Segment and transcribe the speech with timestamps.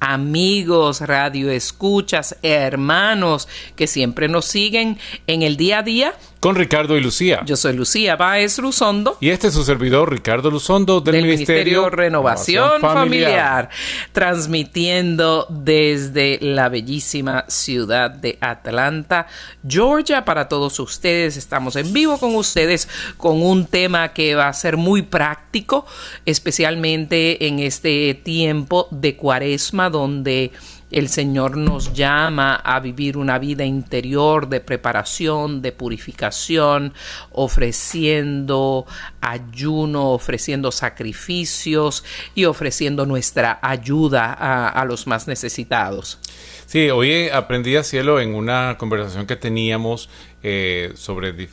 [0.00, 6.14] amigos, radio escuchas, hermanos que siempre nos siguen en el día a día.
[6.40, 7.42] Con Ricardo y Lucía.
[7.44, 9.18] Yo soy Lucía Báez Luzondo.
[9.20, 13.68] Y este es su servidor, Ricardo Luzondo, del, Ministerio, Renovación, Familiar.
[14.12, 19.26] transmitiendo desde la bellísima ciudad de Atlanta,
[19.68, 21.36] Georgia, para todos ustedes.
[21.36, 25.84] Estamos en vivo con ustedes con un tema que va a ser muy práctico,
[26.24, 30.52] especialmente en este tiempo de cuaresma donde
[30.90, 36.92] el Señor nos llama a vivir una vida interior de preparación, de purificación,
[37.32, 38.86] ofreciendo
[39.20, 46.18] ayuno, ofreciendo sacrificios y ofreciendo nuestra ayuda a, los más necesitados.
[46.66, 50.08] Sí, hoy aprendí a cielo en una conversación que teníamos
[50.42, 51.48] eh, sobre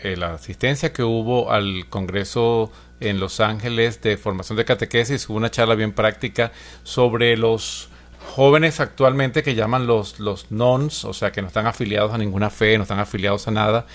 [0.00, 5.36] eh, la asistencia que hubo al Congreso en Los Ángeles de formación de catequesis, hubo
[5.36, 7.88] una charla bien práctica sobre los
[8.26, 12.50] jóvenes actualmente que llaman los, los nons, o sea, que no están afiliados a ninguna
[12.50, 13.86] fe, no están afiliados a nada.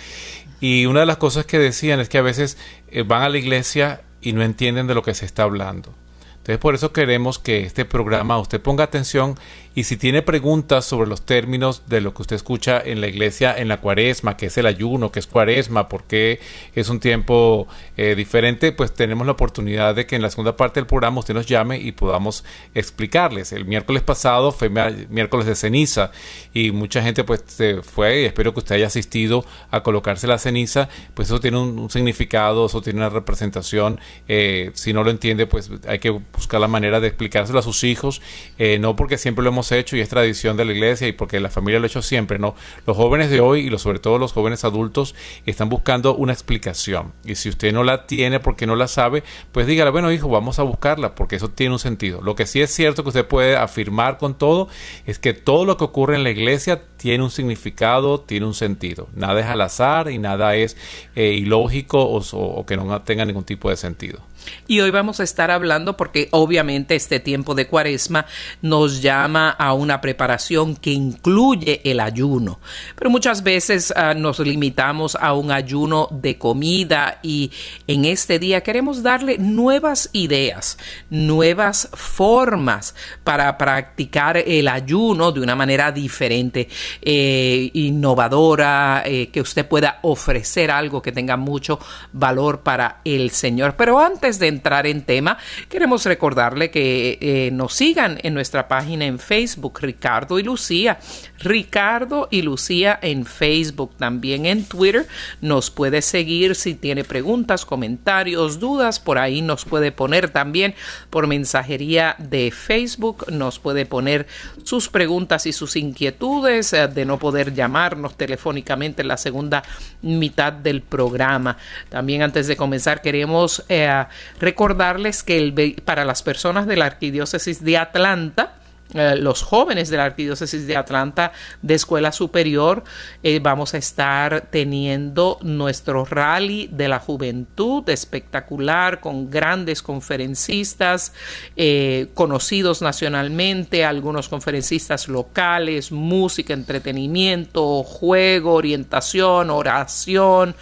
[0.60, 2.58] Y una de las cosas que decían es que a veces
[2.90, 5.94] eh, van a la iglesia y no entienden de lo que se está hablando.
[6.38, 9.38] Entonces por eso queremos que este programa usted ponga atención
[9.78, 13.56] y si tiene preguntas sobre los términos de lo que usted escucha en la iglesia
[13.56, 16.40] en la cuaresma, que es el ayuno, que es cuaresma, porque
[16.74, 20.80] es un tiempo eh, diferente, pues tenemos la oportunidad de que en la segunda parte
[20.80, 22.44] del programa usted nos llame y podamos
[22.74, 23.52] explicarles.
[23.54, 24.72] El miércoles pasado fue
[25.10, 26.10] miércoles de ceniza
[26.56, 30.40] y mucha gente pues se fue y espero que usted haya asistido a colocarse la
[30.40, 34.00] ceniza, pues eso tiene un, significado, eso tiene una representación.
[34.28, 37.84] Eh, si no lo entiende, pues hay que buscar la manera de explicárselo a sus
[37.84, 38.24] hijos,
[38.58, 41.40] eh, no porque siempre lo hemos hecho y es tradición de la iglesia y porque
[41.40, 42.56] la familia lo ha hecho siempre, ¿no?
[42.86, 47.14] Los jóvenes de hoy y sobre todo los jóvenes adultos están buscando una explicación.
[47.26, 50.60] Y si usted no la tiene porque no la sabe, pues dígale, bueno hijo, vamos
[50.60, 52.22] a buscarla porque eso tiene un sentido.
[52.22, 54.68] Lo que sí es cierto que usted puede afirmar con todo
[55.06, 59.08] es que todo lo que ocurre en la iglesia tiene un significado, tiene un sentido.
[59.14, 60.78] Nada es al azar y nada es
[61.16, 64.27] eh, ilógico o que no tenga ningún tipo de sentido.
[64.68, 68.26] Y hoy vamos a estar hablando porque obviamente este tiempo de cuaresma
[68.62, 72.60] nos llama a una preparación que incluye el ayuno.
[72.96, 77.52] Pero muchas veces ah, nos limitamos a un ayuno de comida y
[77.88, 80.78] en este día queremos darle nuevas ideas,
[81.10, 86.68] nuevas formas para practicar el ayuno de una manera diferente,
[87.02, 91.80] eh, innovadora, eh, que usted pueda ofrecer algo que tenga mucho
[92.14, 93.76] valor para el Señor.
[93.76, 95.38] Pero antes de entrar en tema,
[95.70, 101.00] queremos recordarle que eh, nos sigan en nuestra página en Facebook, Ricardo y Lucía.
[101.40, 105.08] Ricardo y Lucía en Facebook, también en Twitter.
[105.42, 109.00] Nos puede seguir si tiene preguntas, comentarios, dudas.
[109.00, 110.74] Por ahí nos puede poner también
[111.10, 113.32] por mensajería de Facebook.
[113.32, 114.28] Nos puede poner
[114.64, 119.64] sus preguntas y sus inquietudes eh, de no poder llamarnos telefónicamente en la segunda
[120.02, 121.58] mitad del programa.
[121.90, 124.06] También antes de comenzar queremos eh,
[124.40, 128.54] recordarles que el, para las personas de la Arquidiócesis de Atlanta,
[128.94, 132.86] eh, los jóvenes de la Arquidiócesis de Atlanta de Escuela Superior,
[133.22, 141.12] eh, vamos a estar teniendo nuestro rally de la juventud espectacular con grandes conferencistas
[141.58, 150.56] eh, conocidos nacionalmente, algunos conferencistas locales, música, entretenimiento, juego, orientación, oración.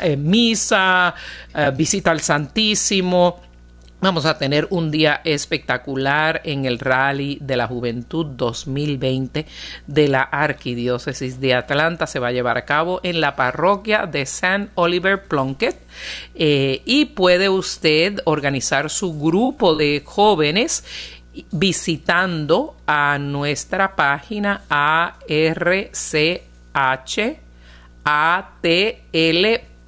[0.00, 1.14] Ah, misa,
[1.74, 3.40] visita al Santísimo,
[4.00, 9.44] Vamos a tener un día espectacular en el Rally de la Juventud 2020
[9.88, 12.06] de la Arquidiócesis de Atlanta.
[12.06, 15.80] Se va a llevar a cabo en la parroquia de San Oliver Plunkett
[16.36, 20.84] eh, y puede usted organizar su grupo de jóvenes
[21.50, 24.62] visitando a nuestra página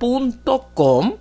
[0.00, 1.14] archatl.com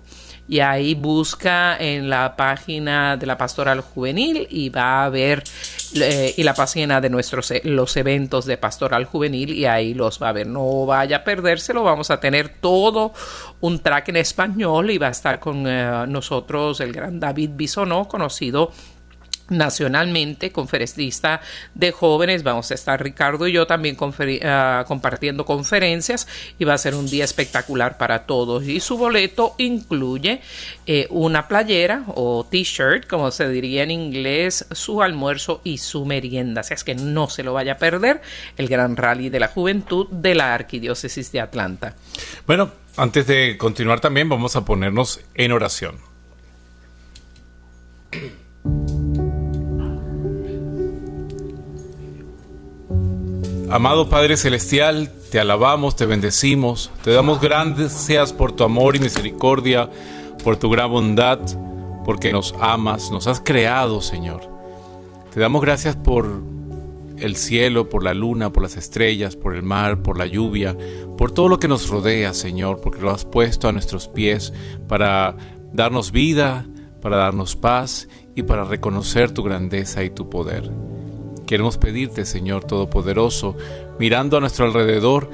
[0.48, 5.44] y ahí busca en la página de la pastoral juvenil y va a ver
[5.94, 10.20] eh, y la página de nuestros e, los eventos de pastoral juvenil y ahí los
[10.20, 10.48] va a ver.
[10.48, 13.12] No vaya a perdérselo vamos a tener todo
[13.60, 18.08] un track en español y va a estar con eh, nosotros el gran David Bisonó
[18.08, 18.72] conocido
[19.50, 21.40] nacionalmente, conferencista
[21.74, 22.42] de jóvenes.
[22.42, 26.26] Vamos a estar Ricardo y yo también uh, compartiendo conferencias
[26.58, 28.64] y va a ser un día espectacular para todos.
[28.64, 30.40] Y su boleto incluye
[30.86, 36.62] eh, una playera o t-shirt, como se diría en inglés, su almuerzo y su merienda.
[36.62, 38.22] Así es que no se lo vaya a perder
[38.56, 41.94] el gran rally de la juventud de la Arquidiócesis de Atlanta.
[42.46, 45.96] Bueno, antes de continuar también vamos a ponernos en oración.
[53.70, 57.38] Amado Padre Celestial, te alabamos, te bendecimos, te damos
[57.88, 59.88] seas por tu amor y misericordia,
[60.42, 61.38] por tu gran bondad,
[62.04, 64.40] porque nos amas, nos has creado, Señor.
[65.32, 66.42] Te damos gracias por
[67.16, 70.76] el cielo, por la luna, por las estrellas, por el mar, por la lluvia,
[71.16, 74.52] por todo lo que nos rodea, Señor, porque lo has puesto a nuestros pies
[74.88, 75.36] para
[75.72, 76.66] darnos vida,
[77.00, 80.68] para darnos paz y para reconocer tu grandeza y tu poder.
[81.50, 83.56] Queremos pedirte, Señor Todopoderoso,
[83.98, 85.28] mirando a nuestro alrededor,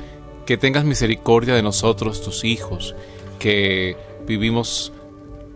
[0.47, 2.95] que tengas misericordia de nosotros, tus hijos,
[3.39, 4.95] que vivimos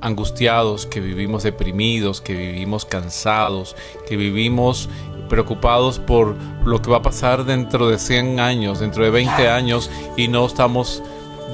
[0.02, 3.74] angustiados, que vivimos deprimidos, que vivimos cansados,
[4.06, 4.90] que vivimos
[5.30, 6.36] preocupados por
[6.66, 10.44] lo que va a pasar dentro de 100 años, dentro de 20 años, y no
[10.44, 11.02] estamos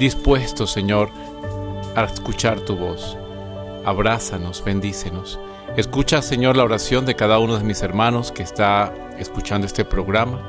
[0.01, 1.11] dispuestos, Señor,
[1.95, 3.17] a escuchar tu voz.
[3.85, 5.39] Abrázanos, bendícenos.
[5.77, 10.41] Escucha, Señor, la oración de cada uno de mis hermanos que está escuchando este programa.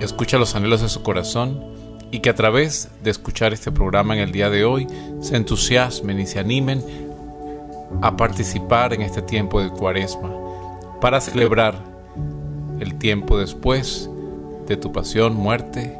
[0.00, 1.62] Escucha los anhelos de su corazón
[2.10, 4.86] y que a través de escuchar este programa en el día de hoy
[5.20, 6.82] se entusiasmen y se animen
[8.00, 10.32] a participar en este tiempo de cuaresma
[11.02, 11.74] para celebrar
[12.80, 14.08] el tiempo después
[14.66, 15.98] de tu pasión, muerte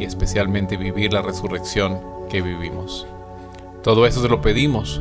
[0.00, 3.06] y especialmente vivir la resurrección que vivimos.
[3.84, 5.00] Todo eso te lo pedimos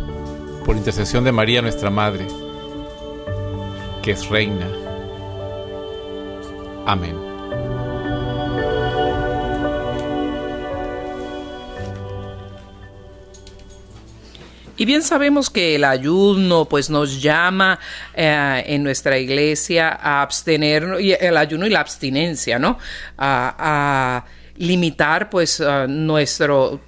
[0.69, 2.27] por intercesión de María nuestra Madre,
[4.03, 4.67] que es Reina.
[6.85, 7.15] Amén.
[14.77, 17.79] Y bien sabemos que el ayuno pues nos llama
[18.13, 22.77] eh, en nuestra iglesia a abstener, el ayuno y la abstinencia, ¿no?
[23.17, 24.23] A,
[24.57, 26.81] limitar pues nuestro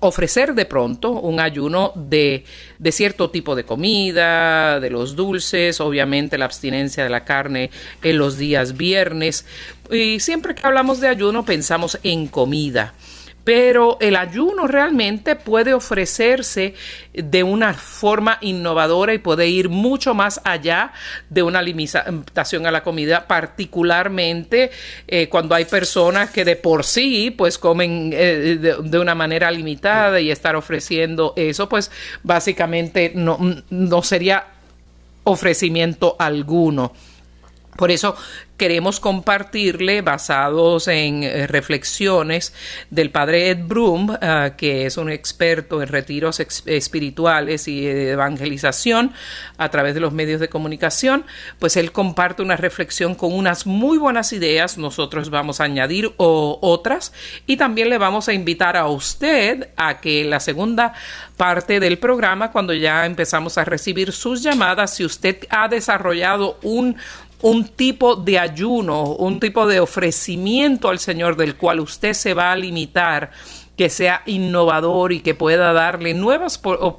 [0.00, 2.44] ofrecer de pronto un ayuno de,
[2.78, 7.70] de, cierto tipo de comida, de los dulces, obviamente la abstinencia de la carne
[8.02, 9.46] en los días viernes.
[9.90, 12.94] Y siempre que hablamos de ayuno pensamos en comida
[13.50, 16.72] pero el ayuno realmente puede ofrecerse
[17.12, 20.92] de una forma innovadora y puede ir mucho más allá
[21.30, 24.70] de una limitación a la comida, particularmente
[25.08, 30.20] eh, cuando hay personas que de por sí pues comen eh, de, una manera limitada
[30.20, 31.90] y estar ofreciendo eso pues
[32.22, 33.36] básicamente no,
[33.68, 34.44] no sería
[35.24, 36.92] ofrecimiento alguno.
[37.76, 38.16] Por eso
[38.60, 42.52] queremos compartirle, basados en eh, reflexiones
[42.90, 49.14] del padre Ed Broom, ah, que es un experto en retiros espirituales y evangelización
[49.56, 51.24] a través de los medios de comunicación,
[51.58, 57.14] pues él comparte una reflexión con unas muy buenas ideas, nosotros vamos a añadir otras.
[57.46, 60.92] Y también le vamos a invitar a usted a que la segunda
[61.38, 66.98] parte del programa, cuando ya empezamos a recibir sus llamadas, si usted ha desarrollado un
[67.42, 72.52] un tipo de ayuno, un tipo de ofrecimiento al Señor del cual usted se va
[72.52, 73.30] a limitar
[73.76, 76.58] que sea innovador y que pueda darle nuevas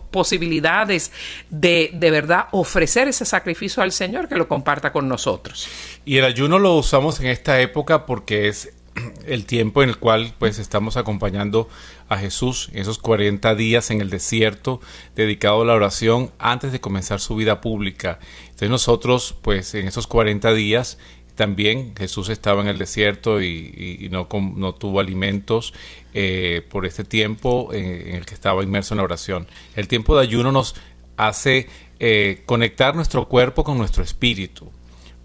[0.10, 1.12] posibilidades
[1.52, 5.68] de de verdad ofrecer ese sacrificio al Señor que lo comparta con nosotros.
[6.06, 8.74] Y el ayuno lo usamos en esta época porque es
[9.26, 11.70] el tiempo en el cual pues estamos acompañando
[12.10, 14.82] a Jesús en esos 40 días en el desierto
[15.16, 18.20] dedicado a la oración antes de comenzar su vida pública.
[18.44, 20.98] Entonces nosotros pues en esos 40 días
[21.36, 25.74] también Jesús estaba en el desierto y, no, no, tuvo alimentos
[26.14, 29.48] eh, por este tiempo en, el que estaba inmerso en la oración.
[29.76, 30.76] El tiempo de ayuno nos
[31.18, 31.68] hace
[32.00, 34.72] eh, conectar nuestro cuerpo con nuestro espíritu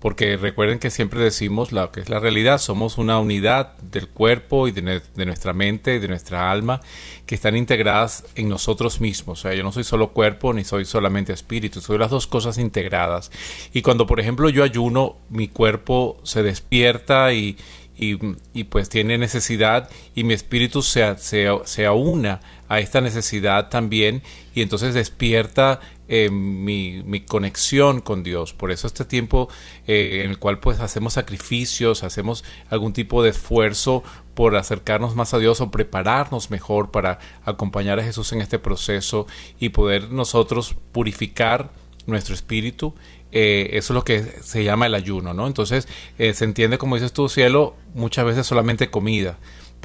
[0.00, 4.68] porque recuerden que siempre decimos lo que es la realidad, somos una unidad del cuerpo
[4.68, 6.80] y de, nuestra mente y de nuestra alma
[7.24, 9.40] que están integradas en nosotros mismos.
[9.40, 12.58] O sea, yo no soy solo cuerpo ni soy solamente espíritu, soy las dos cosas
[12.58, 13.30] integradas.
[13.72, 17.56] Y cuando, por ejemplo, yo ayuno, mi cuerpo se despierta y,
[17.98, 24.22] y, pues tiene necesidad y mi espíritu se, se, se aúna a esta necesidad también
[24.54, 28.52] y entonces despierta eh, mi, mi, conexión con Dios.
[28.52, 29.48] Por eso este tiempo
[29.86, 35.34] eh, en el cual pues hacemos sacrificios, hacemos algún tipo de esfuerzo por acercarnos más
[35.34, 39.26] a Dios o prepararnos mejor para acompañar a Jesús en este proceso
[39.58, 41.70] y poder nosotros purificar
[42.06, 42.94] nuestro espíritu
[43.32, 45.48] eh, eso es lo que se llama el ayuno, ¿no?
[45.48, 49.36] Entonces se entiende, como dices tú, cielo, muchas veces solamente comida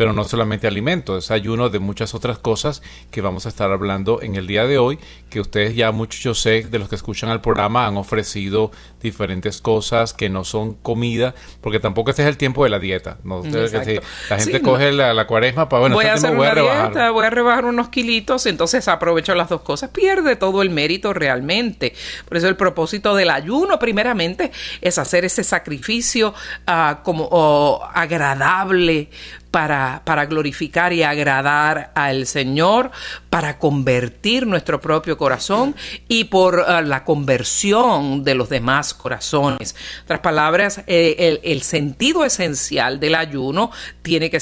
[0.02, 2.82] pero no solamente alimento, es ayuno de muchas otras cosas
[3.12, 4.98] que vamos a estar hablando en el día de hoy,
[5.30, 9.62] que ustedes ya muchos, yo sé, de los que escuchan el programa han ofrecido diferentes
[9.62, 13.20] cosas que no son comida, porque tampoco este es el tiempo de la dieta.
[13.24, 13.44] ¿no?
[13.44, 16.94] la gente coge la, cuaresma para, bueno, voy a hacer voy a rebajar.
[16.94, 21.14] Dieta, voy a rebajar unos kilitos, entonces aprovecho las dos cosas, pierde todo el mérito
[21.14, 21.94] realmente.
[22.28, 26.34] Por eso el propósito del ayuno, primeramente, es hacer ese sacrificio
[26.68, 29.10] uh, como oh, agradable
[29.52, 32.90] para, para glorificar y agradar al Señor,
[33.30, 35.76] para convertir nuestro propio corazón
[36.08, 39.76] y por ah, la conversión de los demás corazones.
[39.98, 44.40] En otras palabras, eh, el, sentido esencial del ayuno tiene que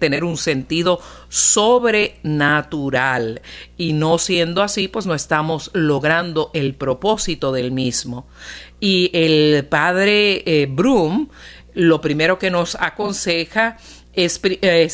[0.00, 3.42] tener un sentido sobrenatural
[3.76, 8.26] y no siendo así, pues no estamos logrando el propósito del mismo.
[8.80, 11.28] Y el padre eh, Broom
[11.74, 13.76] lo primero que nos aconseja
[14.12, 14.38] es,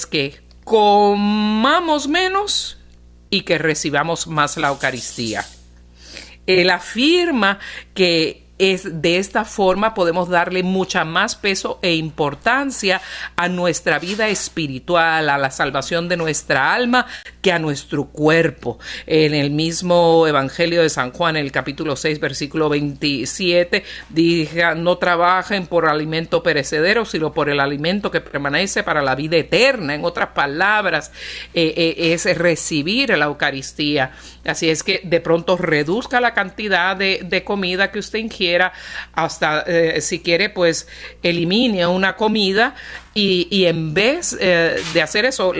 [0.06, 2.78] que comamos menos
[3.30, 5.44] y que recibamos más la Eucaristía.
[6.46, 7.58] Él afirma
[7.94, 13.00] que es de esta forma podemos darle mucha más peso e importancia
[13.36, 17.06] a nuestra vida espiritual, a la salvación de nuestra alma,
[17.42, 18.78] que a nuestro cuerpo.
[19.06, 25.66] En el mismo Evangelio de San Juan, el capítulo 6, versículo 27, dice, no trabajen
[25.66, 29.94] por alimento perecedero, sino por el alimento que permanece para la vida eterna.
[29.94, 31.12] En otras palabras,
[31.52, 34.12] eh, eh, es recibir la Eucaristía.
[34.44, 38.46] Así es que de pronto reduzca la cantidad de, de comida que usted ingiere
[39.12, 40.88] hasta eh, si quiere, pues
[41.23, 42.75] elimine una comida
[43.15, 45.53] y, en vez eh, de hacer eso,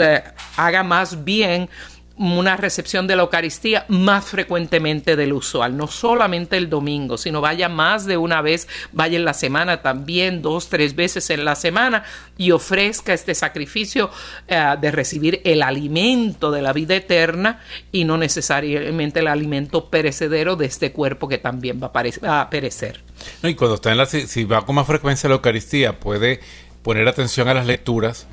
[0.57, 1.69] haga más bien
[2.19, 7.69] una recepción de la Eucaristía más frecuentemente del usual, no solamente el domingo, sino vaya
[7.69, 12.05] más de una vez, vaya en la semana también, dos, tres veces en la semana
[12.39, 14.11] y ofrezca este sacrificio
[14.49, 17.61] eh, de recibir el alimento de la vida eterna
[17.93, 21.91] y no necesariamente el alimento perecedero de este cuerpo que también va
[22.23, 23.03] a, perecer.
[23.43, 26.41] y cuando está en la, si va con más frecuencia a la Eucaristía, puede
[26.83, 28.27] poner atención a las lecturas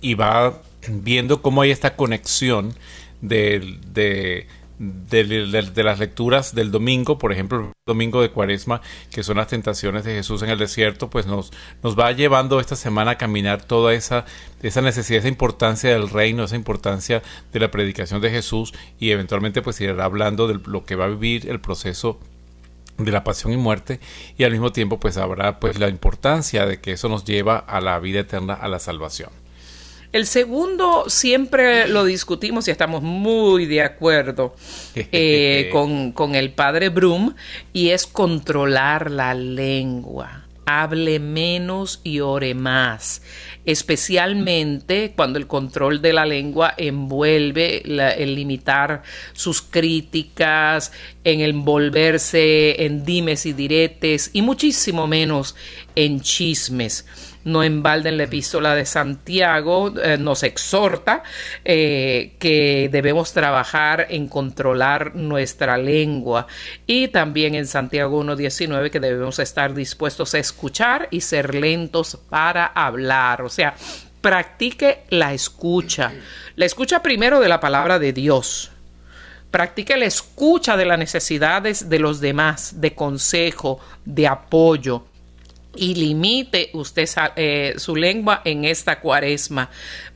[0.00, 2.74] y va viendo cómo hay esta conexión
[3.24, 4.46] de, de,
[4.78, 10.04] de, las lecturas del domingo, por ejemplo, el domingo de Cuaresma, que son las tentaciones
[10.04, 11.52] de Jesús en el desierto, pues nos,
[11.82, 14.26] nos va llevando esta semana a caminar toda esa,
[14.62, 19.62] esa necesidad, esa importancia del reino, esa importancia de la predicación de Jesús y eventualmente
[19.62, 22.20] pues irá hablando de lo que va a vivir el proceso
[22.98, 23.98] de la pasión y muerte
[24.36, 27.80] y al mismo tiempo pues habrá pues la importancia de que eso nos lleva a
[27.80, 29.30] la vida eterna, a la salvación.
[30.14, 34.54] El segundo siempre lo discutimos y estamos muy de acuerdo
[34.94, 37.34] eh, con, con el padre Brum
[37.72, 40.46] y es controlar la lengua.
[40.66, 43.22] Hable menos y ore más,
[43.64, 49.02] especialmente cuando el control de la lengua envuelve el limitar
[49.32, 50.92] sus críticas,
[51.24, 55.56] en envolverse en dimes y diretes y muchísimo menos
[55.96, 57.04] en chismes
[57.44, 61.22] no en balde en la epístola de Santiago eh, nos exhorta
[61.64, 66.46] eh, que debemos trabajar en controlar nuestra lengua
[66.86, 72.66] y también en Santiago 1.19 que debemos estar dispuestos a escuchar y ser lentos para
[72.66, 73.42] hablar.
[73.42, 73.74] O sea,
[74.20, 76.12] practique la escucha.
[76.56, 78.70] La escucha primero de la palabra de Dios.
[79.50, 85.04] Practique la escucha de las necesidades de los demás, de consejo, de apoyo
[85.76, 89.70] y limite usted eh, su lengua en esta cuaresma,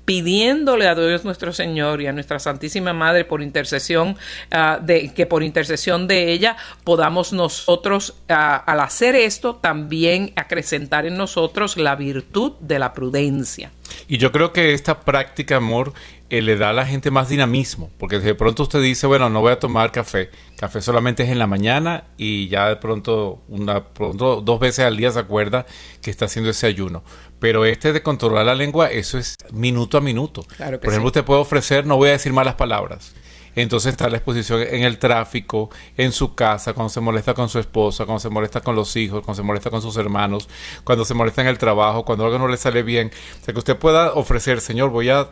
[0.05, 4.17] pidiéndole a Dios nuestro Señor y a nuestra Santísima Madre por intercesión,
[4.51, 11.05] ah, de, que por intercesión de ella podamos nosotros, ah, al hacer esto, también acrecentar
[11.05, 13.71] en nosotros la virtud de la prudencia.
[14.07, 15.93] Y yo creo que esta práctica, amor,
[16.31, 19.41] eh, le da a la gente más dinamismo, porque de pronto usted dice, bueno, no
[19.41, 23.85] voy a tomar café, café solamente es en la mañana y ya de pronto, una,
[23.85, 25.65] pronto dos veces al día se acuerda
[26.03, 27.03] que está haciendo ese ayuno.
[27.39, 30.45] Pero este de controlar la lengua, eso es minuto a minuto.
[30.59, 33.15] Por ejemplo, usted puede ofrecer, no voy a decir malas palabras.
[33.55, 37.59] Entonces está la exposición en el tráfico, en su casa, cuando se molesta con su
[37.59, 40.49] esposa, cuando se molesta con los hijos, cuando se molesta con sus hermanos,
[40.85, 43.11] cuando se molesta en el trabajo, cuando algo no le sale bien.
[43.41, 45.31] O sea, que usted pueda ofrecer, Señor, voy a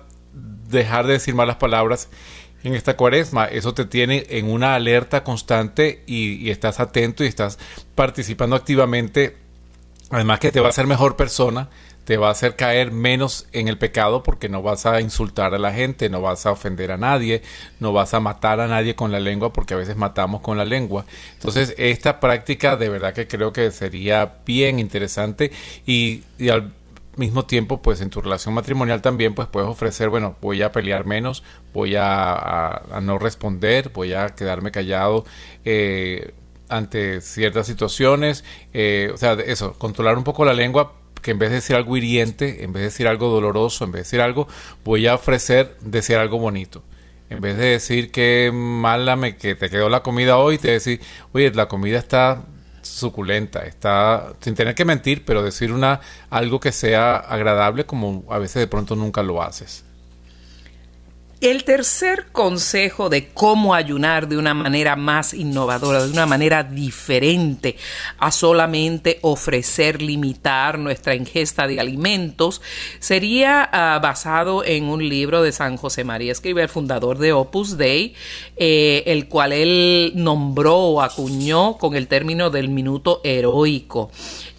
[0.68, 2.08] dejar de decir malas palabras
[2.62, 3.46] en esta cuaresma.
[3.46, 7.58] Eso te tiene en una alerta constante y, estás atento y estás
[7.94, 9.36] participando activamente.
[10.10, 11.68] Además que te va a hacer mejor persona,
[12.04, 15.58] te va a hacer caer menos en el pecado porque no vas a insultar a
[15.58, 17.42] la gente, no vas a ofender a nadie,
[17.80, 20.64] no vas a matar a nadie con la lengua porque a veces matamos con la
[20.64, 21.04] lengua.
[21.34, 25.50] Entonces esta práctica de verdad que creo que sería bien interesante
[25.84, 26.72] y, y al
[27.16, 31.06] mismo tiempo, pues en tu relación matrimonial también, pues puedes ofrecer, bueno, voy a pelear
[31.06, 31.42] menos,
[31.72, 35.24] voy a, no responder, voy a quedarme callado
[35.64, 36.32] eh,
[36.68, 41.50] ante ciertas situaciones, eh, o sea, eso, controlar un poco la lengua que en vez
[41.50, 44.46] de decir algo hiriente, en vez de decir algo doloroso, en vez de decir algo,
[44.84, 46.82] voy a ofrecer decir algo bonito.
[47.28, 51.00] En vez de decir que mala me que te quedó la comida hoy, te decir,
[51.32, 52.44] oye, la comida está
[52.86, 56.00] suculenta, está sin tener que mentir, pero decir una
[56.30, 59.85] algo que sea agradable como a veces de pronto nunca lo haces.
[61.42, 67.76] El tercer consejo de cómo ayunar de una manera más innovadora, de una manera diferente
[68.16, 72.62] a solamente ofrecer, limitar nuestra ingesta de alimentos,
[73.00, 78.14] sería ah, basado en un libro de San José María Escribe, fundador de Opus Dei,
[78.56, 84.10] eh, el cual él nombró o acuñó con el término del minuto heroico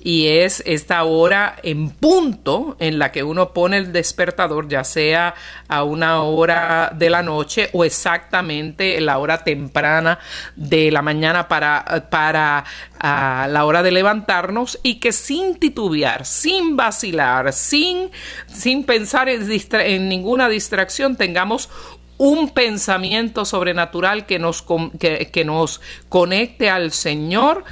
[0.07, 5.35] y es esta hora en punto en la que uno pone el despertador, ya sea
[5.67, 10.17] a una hora de la noche o exactamente la hora temprana
[10.55, 12.63] de la mañana para, para
[13.01, 18.09] la hora de levantarnos y que sin titubear, sin vacilar, sin,
[18.47, 21.69] sin pensar en, en ninguna distracción tengamos
[22.17, 24.63] un pensamiento sobrenatural que nos,
[25.01, 27.65] que, que nos conecte al Señor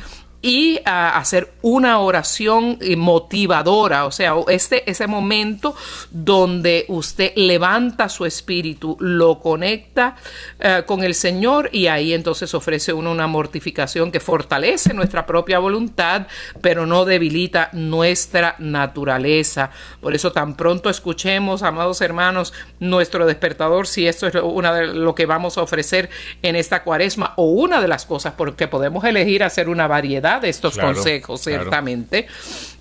[0.46, 5.75] y hacer una oración eh, motivadora, o sea, este ese momento
[6.12, 10.18] donde usted levanta su espíritu, lo conecta
[10.60, 15.58] eh, con el Señor y ahí entonces ofrece uno una mortificación que fortalece nuestra propia
[15.58, 16.27] voluntad,
[16.62, 19.72] pero no debilita nuestra naturaleza.
[20.00, 25.16] Por eso tan pronto escuchemos, amados hermanos, nuestro despertador, si esto es una de lo
[25.16, 26.12] que vamos a ofrecer
[26.44, 30.50] en esta cuaresma o una de las cosas, porque podemos elegir hacer una variedad de
[30.50, 32.28] estos consejos, ciertamente,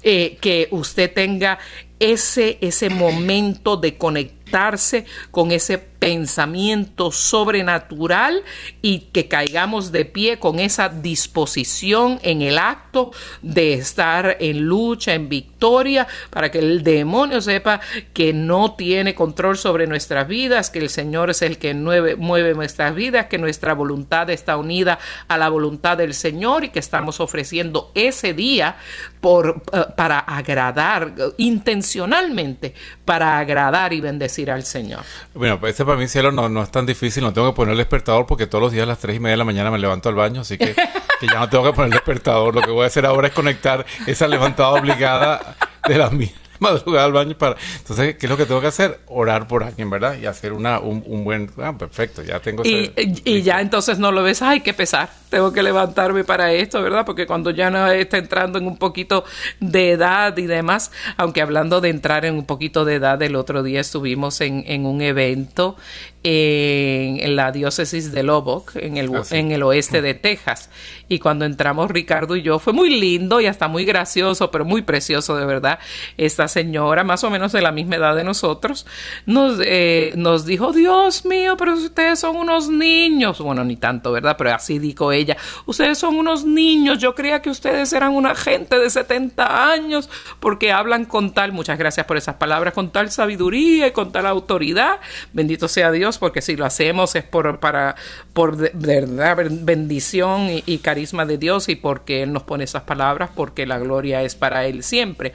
[0.02, 1.58] eh, que usted tenga
[1.98, 3.96] ese, ese momento de
[4.44, 8.42] conectarse con ese pensamiento sobrenatural
[8.82, 15.14] y que caigamos de pie con esa disposición en el acto de estar en lucha,
[15.14, 17.80] en victoria, para que el demonio sepa
[18.12, 22.94] que no tiene control sobre nuestras vidas, que el Señor es el que mueve, nuestras
[22.94, 27.90] vidas, que nuestra voluntad está unida a la voluntad del Señor y que estamos ofreciendo
[27.94, 28.76] ese día
[29.22, 32.74] por, eh, para agradar intencionalmente,
[33.06, 35.02] para agradar y bendecir al Señor.
[35.34, 37.22] Bueno, pues este para mí, cielo, no, no es tan difícil.
[37.22, 39.32] No tengo que poner el despertador porque todos los días a las 3 y media
[39.32, 40.42] de la mañana me levanto al baño.
[40.42, 40.74] Así que,
[41.20, 42.54] que ya no tengo que poner el despertador.
[42.54, 47.06] Lo que voy a hacer ahora es conectar esa levantada obligada de las mías madrugada
[47.06, 47.56] al baño para...
[47.78, 49.00] Entonces, ¿qué es lo que tengo que hacer?
[49.06, 50.16] Orar por alguien, ¿verdad?
[50.20, 51.50] Y hacer una, un, buen...
[51.58, 52.64] Ah, perfecto, ya tengo...
[52.64, 52.92] Y,
[53.24, 57.04] y ya entonces no lo ves, ay, qué pesar, tengo que levantarme para esto, ¿verdad?
[57.04, 59.24] Porque cuando ya no está entrando en un poquito
[59.58, 63.64] de edad y demás, aunque hablando de entrar en un poquito de edad, el otro
[63.64, 65.76] día estuvimos en, en un evento
[66.26, 70.70] en, la diócesis de Lubbock, en el, ah, en el oeste de Texas.
[71.06, 74.80] Y cuando entramos Ricardo y yo, fue muy lindo y hasta muy gracioso, pero muy
[74.80, 75.78] precioso de verdad.
[76.16, 78.86] Esta señora, más o menos de la misma edad de nosotros,
[79.26, 83.38] nos, eh, nos dijo, Dios mío, pero ustedes son unos niños.
[83.40, 84.36] Bueno, ni tanto, ¿verdad?
[84.38, 86.98] Pero así dijo ella, ustedes son unos niños.
[86.98, 90.08] Yo creía que ustedes eran una gente de 70 años
[90.40, 94.26] porque hablan con tal, muchas gracias por esas palabras, con tal sabiduría y con tal
[94.26, 95.00] autoridad.
[95.34, 97.96] Bendito sea Dios porque si lo hacemos es por, para,
[98.32, 103.66] por verdad, bendición y, carisma de Dios y porque Él nos pone esas palabras, porque
[103.66, 105.32] la gloria es para Él siempre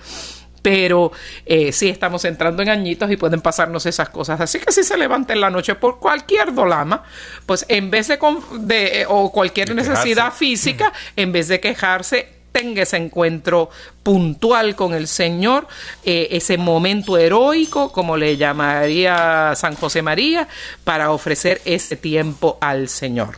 [0.62, 1.13] pero
[1.46, 4.42] eh, sí estamos entrando en añitos y pueden pasarnos esas cosas.
[4.42, 7.04] Así que si se levanta en la noche por cualquier dolama,
[7.46, 8.20] pues en vez de,
[8.60, 13.70] de o cualquier necesidad física, en vez de quejarse, tenga ese encuentro
[14.04, 15.68] puntual con el Señor,
[16.04, 20.48] eh, ese momento heroico, como le llamaría San José María,
[20.84, 23.38] para ofrecer ese tiempo al Señor.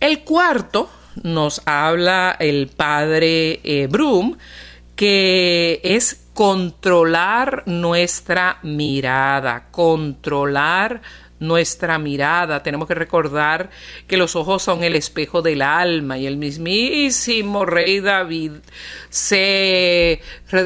[0.00, 0.88] El cuarto
[1.22, 4.36] nos habla el padre eh, Brum,
[4.96, 11.02] que es controlar nuestra mirada, controlar
[11.40, 12.62] nuestra mirada.
[12.62, 13.70] Tenemos que recordar
[14.06, 18.52] que los ojos son el espejo del alma y el mismísimo rey David
[19.08, 20.20] se,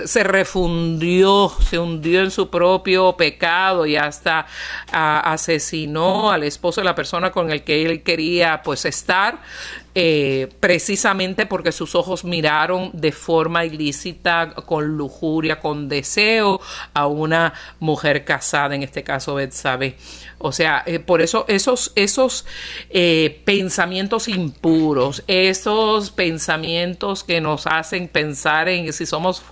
[0.04, 4.46] se refundió, se hundió en su propio pecado y hasta
[4.92, 9.38] asesinó al esposo de la persona con el que él quería pues estar.
[9.96, 16.60] Eh, precisamente porque sus ojos miraron de forma ilícita, con lujuria, con deseo
[16.94, 19.96] a una mujer casada, en este caso Betsabe.
[20.38, 22.44] O sea, eh, por eso esos, esos
[22.90, 29.42] eh, pensamientos impuros, esos pensamientos que nos hacen pensar en si somos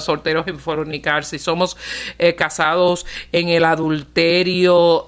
[0.00, 1.76] solteros en fornicar, si somos
[2.36, 5.04] casados en el adulterio,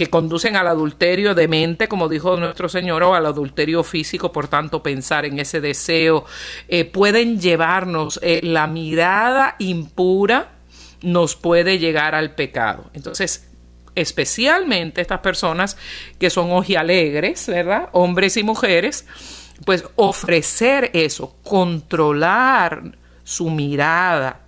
[0.00, 4.48] que conducen al adulterio de mente, como dijo nuestro Señor, o al adulterio físico, por
[4.48, 6.24] tanto pensar en ese deseo,
[6.68, 10.52] eh, pueden llevarnos, eh, la mirada impura
[11.02, 12.90] nos puede llegar al pecado.
[12.94, 13.50] Entonces,
[13.94, 15.76] especialmente estas personas
[16.18, 17.90] que son ojialegres, ¿verdad?
[17.92, 19.04] Hombres y mujeres,
[19.66, 24.39] pues ofrecer eso, controlar su mirada,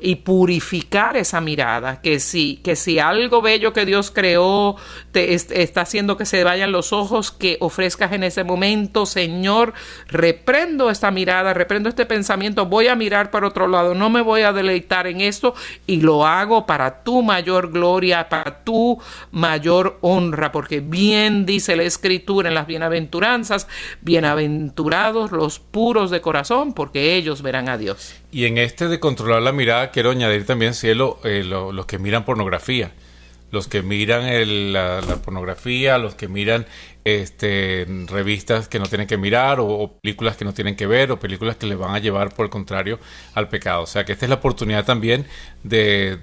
[0.00, 4.76] y purificar esa mirada, que si, que si algo bello que Dios creó
[5.12, 9.74] te está haciendo que se vayan los ojos, que ofrezcas en ese momento, Señor,
[10.08, 14.42] reprendo esta mirada, reprendo este pensamiento, voy a mirar para otro lado, no me voy
[14.42, 15.54] a deleitar en esto
[15.86, 21.82] y lo hago para tu mayor gloria, para tu mayor honra, porque bien dice la
[21.82, 23.68] escritura en las bienaventuranzas,
[24.00, 28.19] bienaventurados los puros de corazón, porque ellos verán a Dios.
[28.32, 32.24] Y en este de controlar la mirada, quiero añadir también, cielo, eh, los que miran
[32.24, 32.92] pornografía.
[33.50, 36.66] Los que miran la, pornografía, los que miran
[37.04, 41.18] este, revistas que no tienen que mirar o, películas que no tienen que ver o
[41.18, 42.98] películas que le van a llevar por el contrario
[43.34, 43.82] al pecado.
[43.82, 45.26] O sea que esta es la oportunidad también
[45.62, 46.18] de,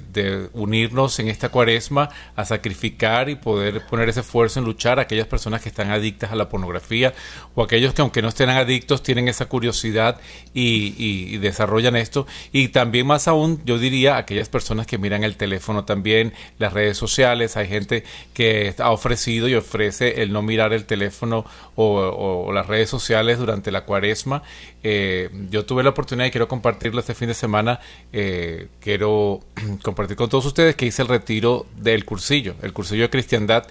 [0.53, 5.27] unirnos en esta cuaresma a sacrificar y poder poner ese esfuerzo en luchar a aquellas
[5.27, 7.13] personas que están adictas a la pornografía
[7.55, 10.19] o aquellos que aunque no estén adictos tienen esa curiosidad
[10.53, 12.27] y, y, desarrollan esto.
[12.51, 16.97] Y también más aún yo diría aquellas personas que miran el teléfono también, las redes
[16.97, 17.57] sociales.
[17.57, 22.89] Hay gente que ha ofrecido y ofrece el no mirar el teléfono o, las redes
[22.89, 24.43] sociales durante la cuaresma.
[24.83, 27.79] Eh, yo tuve la oportunidad y quiero compartirlo este fin de semana.
[28.13, 29.41] Eh, quiero
[29.83, 33.67] compartir con todos ustedes que hice el retiro del cursillo, el cursillo de cristiandad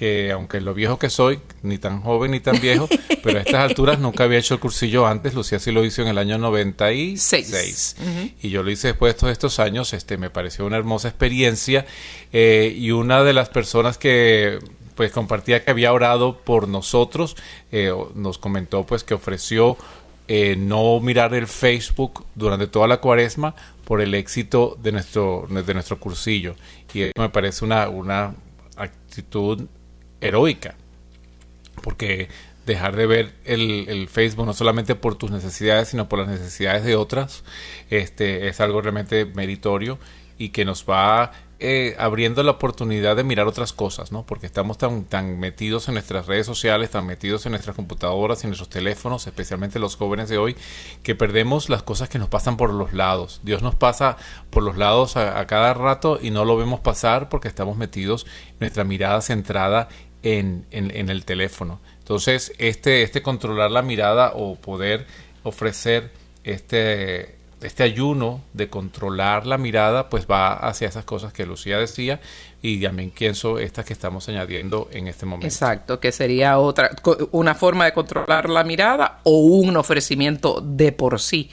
[0.00, 2.88] que aunque lo viejo que soy, ni tan joven ni tan viejo,
[3.22, 6.08] pero a estas alturas nunca había hecho el cursillo antes, Lucía sí lo hizo en
[6.08, 7.50] el año 96.
[7.50, 7.96] Seis.
[8.40, 11.84] Y yo lo hice después de todos estos años, este me pareció una hermosa experiencia
[12.32, 14.58] eh, y una de las personas que
[14.94, 17.36] pues compartía que había orado por nosotros,
[17.72, 19.76] eh, nos comentó pues que ofreció
[20.28, 25.74] eh, no mirar el Facebook durante toda la cuaresma por el éxito de nuestro, de
[25.74, 26.54] nuestro cursillo.
[26.94, 28.34] Y eso me parece una, una
[28.76, 29.66] actitud
[30.20, 30.76] heroica,
[31.82, 32.28] porque
[32.66, 36.84] dejar de ver el, el, Facebook no solamente por tus necesidades, sino por las necesidades
[36.84, 37.42] de otras,
[37.90, 39.98] este, es algo realmente meritorio
[40.38, 44.24] y que nos va eh, abriendo la oportunidad de mirar otras cosas, ¿no?
[44.24, 48.50] Porque estamos tan, tan metidos en nuestras redes sociales, tan metidos en nuestras computadoras, en
[48.50, 50.56] nuestros teléfonos, especialmente los jóvenes de hoy,
[51.02, 53.42] que perdemos las cosas que nos pasan por los lados.
[53.42, 54.16] Dios nos pasa
[54.48, 58.26] por los lados a, cada rato y no lo vemos pasar porque estamos metidos,
[58.58, 59.88] nuestra mirada centrada
[60.22, 61.80] en, en, el teléfono.
[61.98, 65.06] Entonces, este, este controlar la mirada o poder
[65.42, 66.10] ofrecer
[66.42, 72.20] este este ayuno de controlar la mirada, pues va hacia esas cosas que Lucía decía
[72.62, 75.46] y también pienso estas que estamos añadiendo en este momento.
[75.46, 76.90] Exacto, que sería otra,
[77.32, 81.50] una forma de controlar la mirada o un ofrecimiento de por sí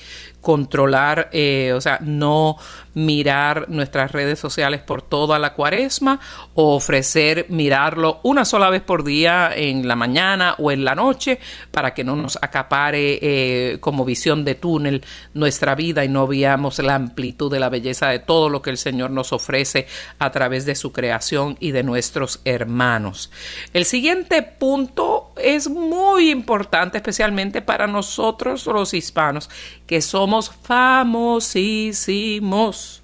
[0.47, 2.55] controlar, eh, o sea, no
[2.93, 6.21] mirar nuestras redes sociales por toda la cuaresma
[6.53, 11.39] o ofrecer mirarlo una sola vez por día en la mañana o en la noche
[11.69, 16.79] para que no nos acapare eh, como visión de túnel nuestra vida y no veamos
[16.79, 19.85] la amplitud de la belleza de todo lo que el Señor nos ofrece
[20.17, 23.31] a través de su creación y de nuestros hermanos.
[23.73, 29.49] El siguiente punto es muy importante, especialmente para nosotros los hispanos,
[29.85, 33.01] que somos famosísimos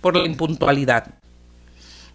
[0.00, 1.14] por la impuntualidad.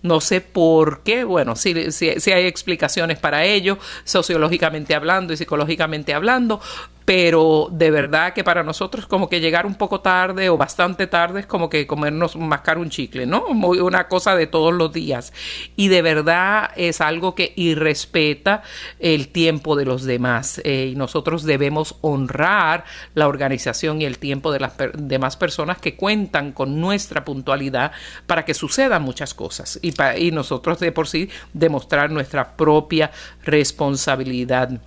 [0.01, 6.13] No sé por qué, bueno, si, si, hay explicaciones para ello, sociológicamente hablando y psicológicamente
[6.13, 6.59] hablando,
[7.05, 11.41] pero de verdad que para nosotros como que llegar un poco tarde o bastante tarde
[11.41, 13.45] es como que comernos, mascar un chicle, ¿no?
[13.45, 15.33] Una cosa de todos los días.
[15.75, 18.63] Y de verdad es algo que irrespeta
[18.99, 20.61] el tiempo de los demás.
[20.63, 22.85] Eh, y nosotros debemos honrar
[23.15, 27.91] la organización y el tiempo de las demás personas que cuentan con nuestra puntualidad
[28.27, 33.11] para que sucedan muchas cosas y, y nosotros de por sí demostrar nuestra propia
[33.43, 34.79] responsabilidad.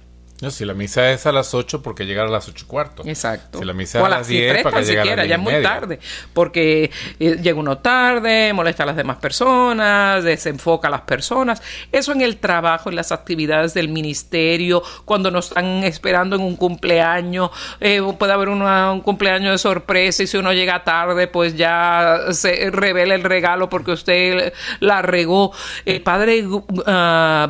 [0.42, 3.02] No, si la misa es a las 8, porque llegar a las 8 y cuarto.
[3.06, 3.58] Exacto.
[3.58, 5.62] Si la misa es a las 10, para que llegar a las ya es muy
[5.62, 5.98] tarde.
[6.34, 11.62] Porque eh, llega uno tarde, molesta a las demás personas, desenfoca a las personas.
[11.90, 16.56] Eso en el trabajo, en las actividades del ministerio, cuando nos están esperando en un
[16.56, 22.18] cumpleaños, eh, puede haber un cumpleaños de sorpresa y si uno llega tarde, pues ya
[22.30, 25.52] se revela el regalo porque usted la regó.
[25.84, 26.62] El padre uh,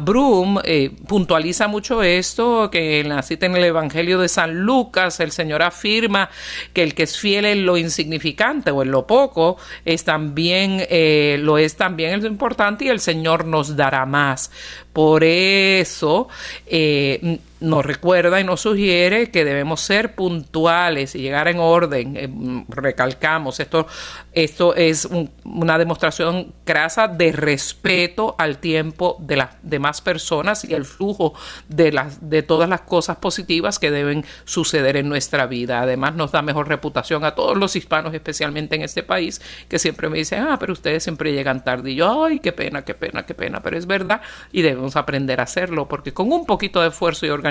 [0.01, 5.21] Broom eh, puntualiza mucho esto que en la cita en el Evangelio de San Lucas
[5.21, 6.31] el Señor afirma
[6.73, 11.39] que el que es fiel en lo insignificante o en lo poco es también eh,
[11.41, 14.51] lo es también en lo importante y el Señor nos dará más.
[14.93, 16.29] Por eso
[16.67, 22.17] eh, nos recuerda y nos sugiere que debemos ser puntuales y llegar en orden.
[22.17, 23.87] Eh, recalcamos, esto,
[24.33, 25.09] esto es
[25.45, 31.35] una demostración crasa de respeto al tiempo de las demás personas y el flujo
[31.69, 35.81] de, las, de todas las cosas positivas que deben suceder en nuestra vida.
[35.81, 40.09] Además, nos da mejor reputación a todos los hispanos, especialmente en este país, que siempre
[40.09, 41.93] me dicen, ah, pero ustedes siempre llegan tarde.
[41.93, 44.21] Y yo, ay, qué pena, qué pena, qué pena, pero es verdad
[44.53, 47.47] y debemos aprender a hacerlo porque con un poquito de esfuerzo y organización,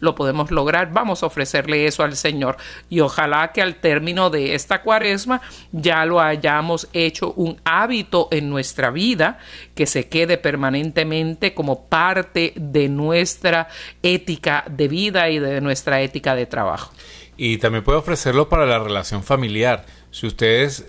[0.00, 0.92] lo podemos lograr.
[0.92, 2.56] Vamos a ofrecerle eso al Señor
[2.88, 5.40] y ojalá que al término de esta cuaresma
[5.72, 9.38] ya lo hayamos hecho un hábito en nuestra vida
[9.74, 13.68] que se quede permanentemente como parte de nuestra
[14.02, 16.92] ética de vida y de nuestra ética de trabajo.
[17.36, 19.86] Y también puede ofrecerlo para la relación familiar.
[20.10, 20.86] Si ustedes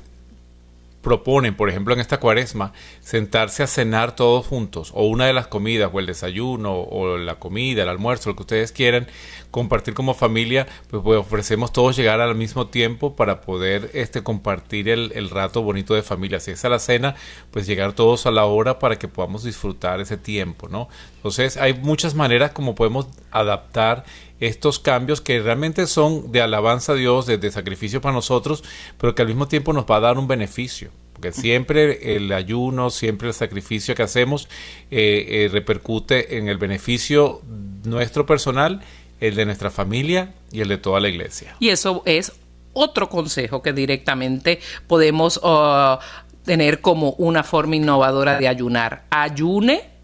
[1.01, 5.47] proponen, por ejemplo, en esta cuaresma, sentarse a cenar todos juntos, o una de las
[5.47, 9.07] comidas, o el desayuno, o la comida, el almuerzo, lo que ustedes quieran,
[9.51, 14.89] compartir como familia, pues, pues ofrecemos todos llegar al mismo tiempo para poder este, compartir
[14.89, 16.39] el, el, rato bonito de familia.
[16.39, 17.15] Si es a la cena,
[17.51, 20.87] pues llegar todos a la hora para que podamos disfrutar ese tiempo, ¿no?
[21.15, 24.05] Entonces, hay muchas maneras como podemos adaptar
[24.39, 28.63] estos cambios que realmente son de alabanza a Dios, de, sacrificio para nosotros,
[28.97, 30.91] pero que al mismo tiempo nos va a dar un beneficio.
[31.13, 34.47] Porque siempre el ayuno, siempre el sacrificio que hacemos
[34.89, 37.41] eh, eh, repercute en el beneficio
[37.83, 38.81] nuestro personal,
[39.19, 41.55] el de nuestra familia y el de toda la iglesia.
[41.59, 42.33] Y eso es
[42.73, 45.97] otro consejo que directamente podemos uh,
[46.45, 49.03] tener como una forma innovadora de ayunar.
[49.09, 49.98] Ayune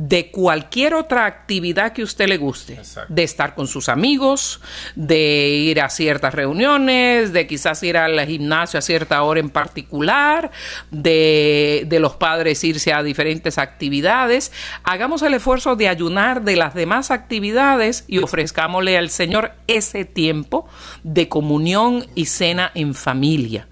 [0.00, 4.62] de cualquier otra actividad que usted le guste, de estar con sus amigos,
[4.94, 10.52] de ir a ciertas reuniones, de quizás ir al gimnasio a cierta hora en particular,
[10.90, 14.52] de, de los padres irse a diferentes actividades.
[14.84, 20.66] Hagamos el esfuerzo de ayunar de las demás actividades y ofrezcámosle al Señor ese tiempo
[21.02, 23.68] de comunión y cena en familia.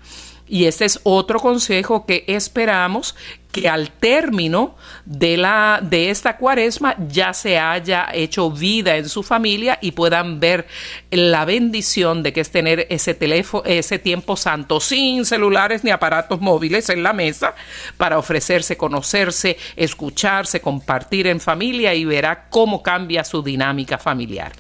[0.49, 3.15] Y este es otro consejo que esperamos
[3.53, 9.23] que al término de, la, de esta cuaresma ya se haya hecho vida en su
[9.23, 10.67] familia y puedan ver
[11.11, 16.41] la bendición de que es tener ese teléfono, ese tiempo santo sin celulares ni aparatos
[16.41, 17.55] móviles en la mesa
[17.97, 24.53] para ofrecerse, conocerse, escucharse, compartir en familia y verá cómo cambia su dinámica familiar.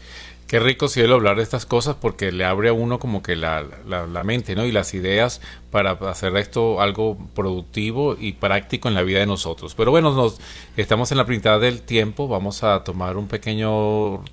[0.48, 3.66] Qué rico cielo hablar de estas cosas porque le abre a uno como que la,
[3.87, 4.64] la, mente, ¿no?
[4.64, 9.74] Y las ideas para hacer esto algo productivo y práctico en la vida de nosotros.
[9.74, 10.40] Pero bueno, nos,
[10.78, 14.24] estamos en la mitad del tiempo, vamos a tomar un pequeño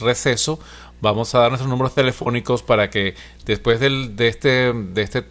[0.00, 0.58] receso,
[1.00, 5.24] vamos a dar nuestros números telefónicos para que después del, de este, de este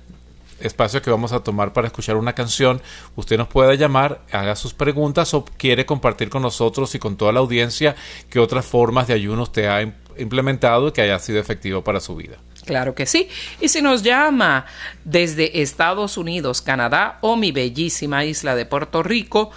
[0.61, 2.81] espacio que vamos a tomar para escuchar una canción,
[3.17, 7.33] usted nos pueda llamar, haga sus preguntas o quiere compartir con nosotros y con toda
[7.33, 7.97] la audiencia
[8.29, 9.81] qué otras formas de ayuno usted ha
[10.17, 12.37] implementado y que haya sido efectivo para su vida.
[12.65, 13.29] Claro que sí.
[13.59, 14.65] Y si nos llama
[15.03, 19.49] desde Estados Unidos, Canadá o mi bellísima isla de Puerto Rico,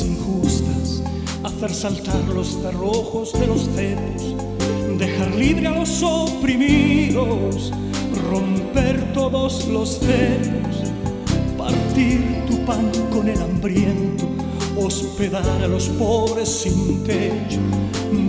[0.02, 1.02] injustas,
[1.44, 4.34] hacer saltar los cerrojos de los cepos,
[4.98, 7.72] dejar libre a los oprimidos,
[8.30, 10.90] romper todos los cepos,
[11.58, 14.24] partir tu pan con el hambriento,
[14.76, 17.60] hospedar a los pobres sin techo,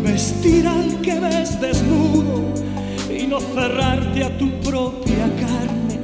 [0.03, 2.41] vestir al que ves desnudo
[3.09, 5.99] y no cerrarte a tu propia carne.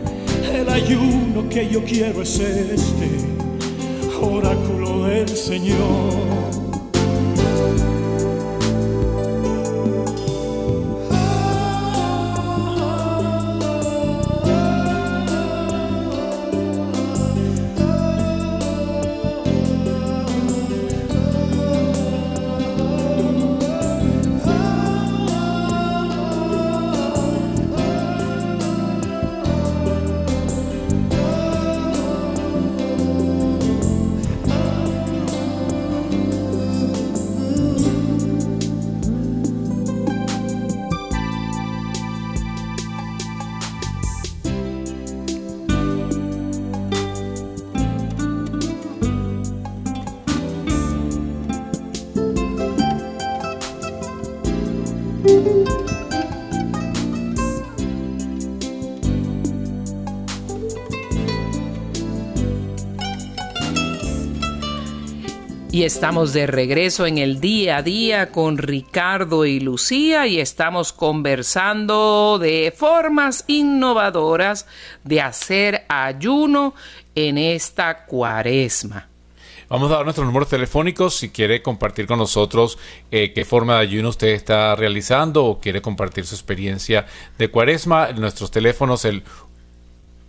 [0.53, 3.38] El ayuno que yo quiero es este
[4.21, 6.38] oráculo del Señor.
[65.79, 70.91] Y estamos de regreso en el día a día con Ricardo y Lucía y estamos
[70.91, 74.67] conversando de formas innovadoras
[75.05, 76.73] de hacer ayuno
[77.15, 79.07] en esta cuaresma.
[79.69, 82.77] Vamos a dar nuestros números telefónicos si quiere compartir con nosotros
[83.09, 87.05] eh, qué forma de ayuno usted está realizando o quiere compartir su experiencia
[87.37, 88.11] de cuaresma.
[88.11, 89.23] Nuestros teléfonos el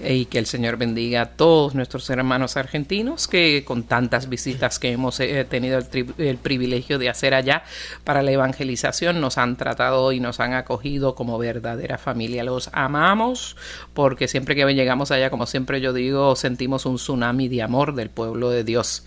[0.03, 4.91] y que el Señor bendiga a todos nuestros hermanos argentinos que con tantas visitas que
[4.93, 5.79] hemos eh, tenido
[6.19, 7.63] el, privilegio de hacer allá
[8.03, 12.45] para la evangelización nos han tratado y nos han acogido como verdadera familia.
[12.45, 13.57] Los amamos
[13.93, 18.11] porque siempre que llegamos allá, como siempre yo digo, sentimos un tsunami de amor del
[18.11, 19.07] pueblo de Dios.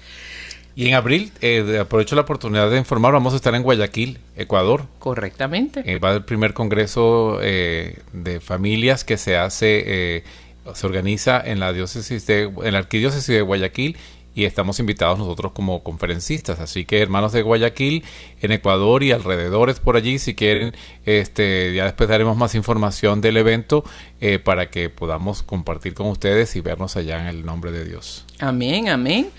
[0.75, 4.83] Y en abril, eh, aprovecho la oportunidad de informar, vamos a estar en Guayaquil, Ecuador.
[4.99, 5.81] Correctamente.
[5.83, 10.23] Eh, va el primer congreso de familias que se hace
[10.75, 13.97] se organiza en la diócesis de, en la arquidiócesis de Guayaquil
[14.37, 16.59] y estamos invitados nosotros como conferencistas.
[16.59, 18.03] Así que hermanos de Guayaquil,
[18.39, 20.75] en Ecuador y alrededores por allí, si quieren,
[21.05, 23.83] este, ya después daremos más información del evento
[24.21, 28.25] eh, para que podamos compartir con ustedes y vernos allá en el nombre de Dios.
[28.37, 29.31] Amén, amén.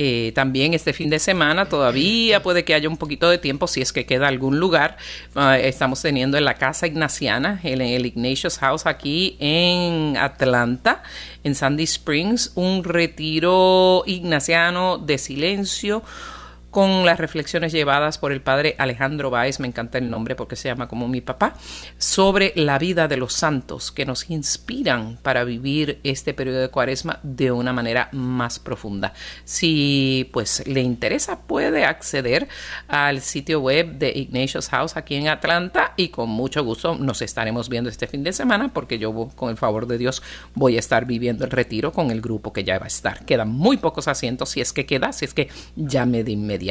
[0.00, 3.82] Eh, también este fin de semana todavía puede que haya un poquito de tiempo si
[3.82, 4.96] es que queda algún lugar.
[5.34, 11.02] Ah, estamos teniendo en la Casa Ignaciana, en el Ignatius House aquí en Atlanta,
[11.42, 16.04] en Sandy Springs, un retiro ignaciano de silencio
[16.78, 20.68] con las reflexiones llevadas por el padre Alejandro Báez, me encanta el nombre porque se
[20.68, 21.54] llama como mi papá,
[21.96, 27.18] sobre la vida de los santos que nos inspiran para vivir este periodo de cuaresma
[27.24, 29.12] de una manera más profunda.
[29.44, 32.46] Si pues le interesa, puede acceder
[32.86, 37.68] al sitio web de Ignatius House aquí en Atlanta y con mucho gusto nos estaremos
[37.68, 40.22] viendo este fin de semana porque yo con el favor de Dios
[40.54, 43.24] voy a estar viviendo el retiro con el grupo que ya va a estar.
[43.24, 46.67] Quedan muy pocos asientos si es que queda, si es que llame de inmediato.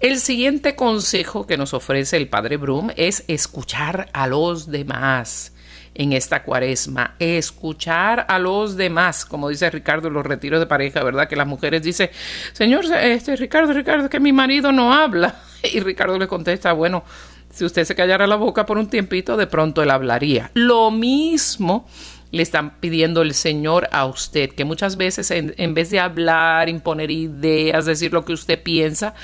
[0.00, 5.52] El siguiente consejo que nos ofrece el padre Brum es escuchar a los demás
[5.94, 11.02] en esta cuaresma, escuchar a los demás, como dice Ricardo en los retiros de pareja,
[11.04, 11.28] ¿verdad?
[11.28, 12.10] Que las mujeres dicen,
[12.52, 15.36] Señor, este Ricardo, Ricardo, que mi marido no habla.
[15.72, 17.04] Y Ricardo le contesta, bueno,
[17.50, 20.50] si usted se callara la boca por un tiempito, de pronto él hablaría.
[20.52, 21.86] Lo mismo
[22.34, 27.12] le están pidiendo el Señor a usted, que muchas veces en, vez de hablar, imponer
[27.12, 29.14] ideas, decir lo que usted piensa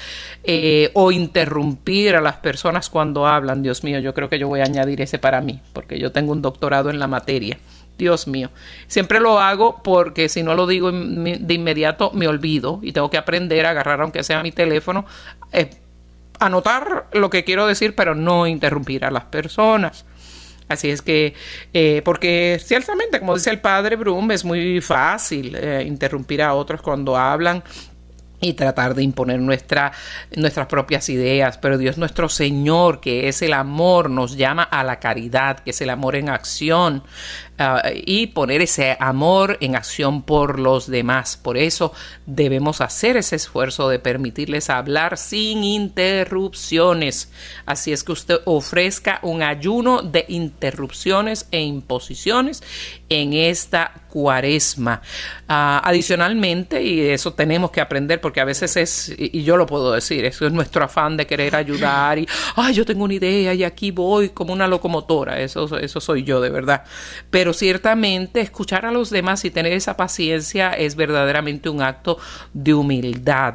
[0.44, 4.60] eh, o interrumpir a las personas cuando hablan, Dios mío, yo creo que yo voy
[4.60, 7.58] a añadir ese para mí, porque yo tengo un doctorado en la materia.
[7.98, 8.48] Dios mío.
[8.86, 13.18] Siempre lo hago porque si no lo digo de inmediato me olvido y tengo que
[13.18, 15.04] aprender a agarrar aunque sea mi teléfono,
[15.52, 15.68] eh,
[16.38, 20.06] anotar lo que quiero decir, pero no interrumpir a las personas.
[20.70, 21.34] Así es que,
[21.74, 26.80] eh, porque ciertamente, como dice el padre Brum, es muy fácil eh, interrumpir a otros
[26.80, 27.64] cuando hablan
[28.40, 29.90] y tratar de imponer nuestra,
[30.36, 35.00] nuestras propias ideas, pero Dios nuestro Señor, que es el amor, nos llama a la
[35.00, 37.02] caridad, que es el amor en acción,
[37.62, 41.36] Ah, y poner ese amor en acción por los demás.
[41.36, 41.92] Por eso
[42.24, 47.30] debemos hacer ese esfuerzo de permitirles hablar sin interrupciones.
[47.66, 52.62] Así es que usted ofrezca un ayuno de interrupciones e imposiciones
[53.10, 55.00] en esta cuaresma.
[55.48, 59.92] Ah, adicionalmente, y eso tenemos que aprender porque a veces es, y yo lo puedo
[59.92, 63.64] decir, eso es nuestro afán de querer ayudar y, ay, yo tengo una idea y
[63.64, 66.84] aquí voy como una locomotora, eso, eso soy yo de verdad.
[67.30, 72.18] Pero ciertamente escuchar a los demás y tener esa paciencia es verdaderamente un acto
[72.52, 73.54] de humildad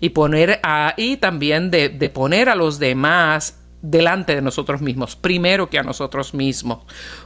[0.00, 5.68] y poner a, también de, de poner a los demás delante de nosotros mismos, primero
[5.68, 6.78] que a nosotros mismos.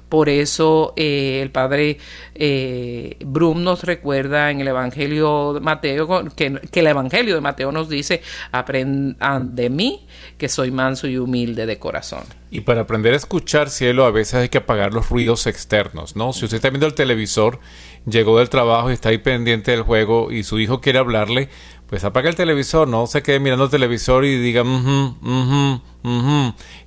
[0.09, 1.99] Por eso eh, el padre
[2.35, 7.71] eh, Brum nos recuerda en el Evangelio de Mateo que, que, el Evangelio de Mateo
[7.71, 10.07] nos dice, aprendan de mí
[10.37, 12.25] que soy manso y humilde de corazón.
[12.51, 16.33] Y para aprender a escuchar cielo a veces hay que apagar los ruidos externos, ¿no?
[16.33, 17.61] Si usted está viendo el televisor,
[18.07, 21.51] llegó del trabajo y está ahí pendiente del juego y su hijo quiere hablarle,
[21.89, 24.63] pues apaga el televisor, no se quede mirando el televisor y diga,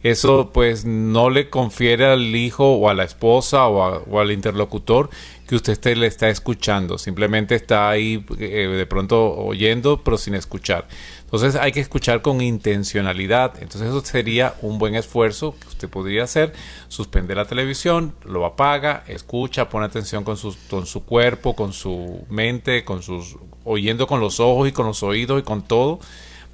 [0.04, 5.10] eso pues no le confiere al hijo o a la esposa o, al interlocutor
[5.48, 10.88] que usted le está escuchando, simplemente está ahí eh, de pronto oyendo pero sin escuchar.
[11.32, 13.54] Entonces hay que escuchar con intencionalidad.
[13.62, 16.52] Entonces eso sería un buen esfuerzo que usted podría hacer.
[16.90, 22.26] Suspender la televisión, lo apaga, escucha, pone atención con su, con su cuerpo, con su
[22.30, 26.00] mente, con sus oyendo con los ojos y con los oídos y con todo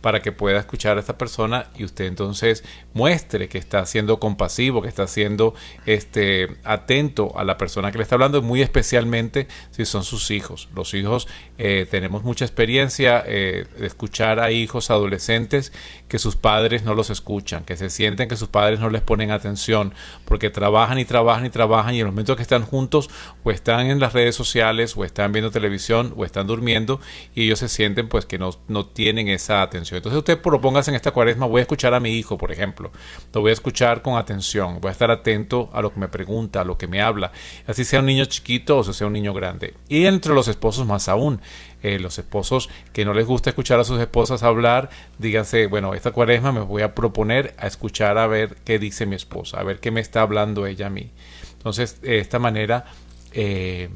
[0.01, 4.81] para que pueda escuchar a esta persona y usted entonces muestre que está siendo compasivo,
[4.81, 5.53] que está siendo
[5.85, 10.69] este, atento a la persona que le está hablando, muy especialmente si son sus hijos.
[10.75, 11.27] Los hijos
[11.57, 15.73] eh, tenemos mucha experiencia eh, de escuchar a hijos adolescentes
[16.07, 19.31] que sus padres no los escuchan, que se sienten que sus padres no les ponen
[19.31, 19.93] atención,
[20.25, 23.09] porque trabajan y trabajan y trabajan y en los momentos que están juntos
[23.43, 26.99] o están en las redes sociales o están viendo televisión o están durmiendo
[27.35, 29.97] y ellos se sienten pues que no, no tienen esa atención.
[29.97, 32.91] Entonces usted propóngase en esta cuaresma, voy a escuchar a mi hijo, por ejemplo,
[33.33, 36.61] lo voy a escuchar con atención, voy a estar atento a lo que me pregunta,
[36.61, 37.31] a lo que me habla,
[37.67, 39.73] así sea un niño chiquito o sea un niño grande.
[39.87, 41.41] Y entre los esposos más aún,
[41.83, 46.11] eh, los esposos que no les gusta escuchar a sus esposas hablar, díganse, bueno, esta
[46.11, 49.79] cuaresma me voy a proponer a escuchar a ver qué dice mi esposa, a ver
[49.79, 51.11] qué me está hablando ella a mí.
[51.53, 52.85] Entonces, de esta manera,
[53.33, 53.89] eh,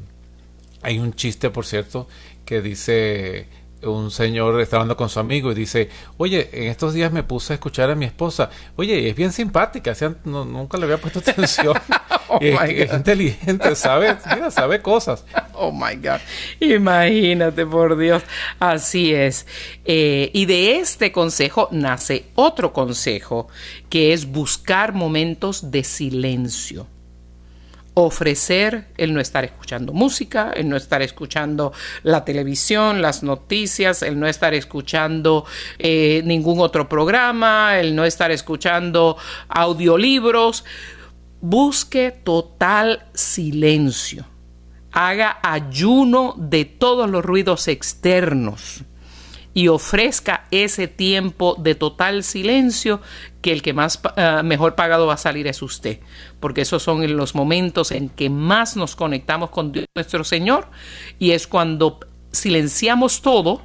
[0.82, 2.08] hay un chiste, por cierto,
[2.44, 3.48] que dice
[3.84, 7.52] un señor está hablando con su amigo y dice, oye, en estos días me puse
[7.52, 11.76] a escuchar a mi esposa, oye, es bien simpática, nunca le había puesto atención,
[12.32, 15.24] oh es, inteligente, sabe, mira, sabe cosas.
[15.54, 16.20] Oh my God,
[16.60, 18.22] imagínate por Dios,
[18.58, 19.46] así es.
[19.84, 23.48] Eh, y de este consejo nace otro consejo,
[23.88, 26.86] que es buscar momentos de silencio
[27.94, 31.72] ofrecer el no estar escuchando música, el no estar escuchando
[32.02, 35.44] la televisión, las noticias, el no estar escuchando
[35.78, 39.16] eh, ningún otro programa, el no estar escuchando
[39.48, 40.64] audiolibros.
[41.42, 44.24] Busque total silencio.
[44.92, 48.84] Haga ayuno de todos los ruidos externos
[49.52, 53.00] y ofrezca ese tiempo de total silencio
[53.40, 55.98] que el que más uh, mejor pagado va a salir es usted,
[56.38, 60.68] porque esos son los momentos en que más nos conectamos con Dios nuestro Señor
[61.18, 61.98] y es cuando
[62.30, 63.62] silenciamos todo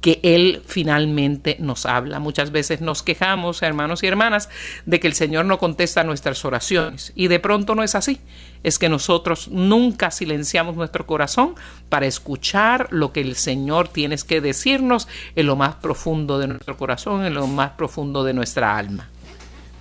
[0.00, 2.20] que Él finalmente nos habla.
[2.20, 4.48] Muchas veces nos quejamos, hermanos y hermanas,
[4.86, 7.12] de que el Señor no contesta nuestras oraciones.
[7.16, 8.20] Y de pronto no es así.
[8.62, 11.54] Es que nosotros nunca silenciamos nuestro corazón
[11.88, 16.76] para escuchar lo que el Señor tiene que decirnos en lo más profundo de nuestro
[16.76, 19.08] corazón, en lo más profundo de nuestra alma.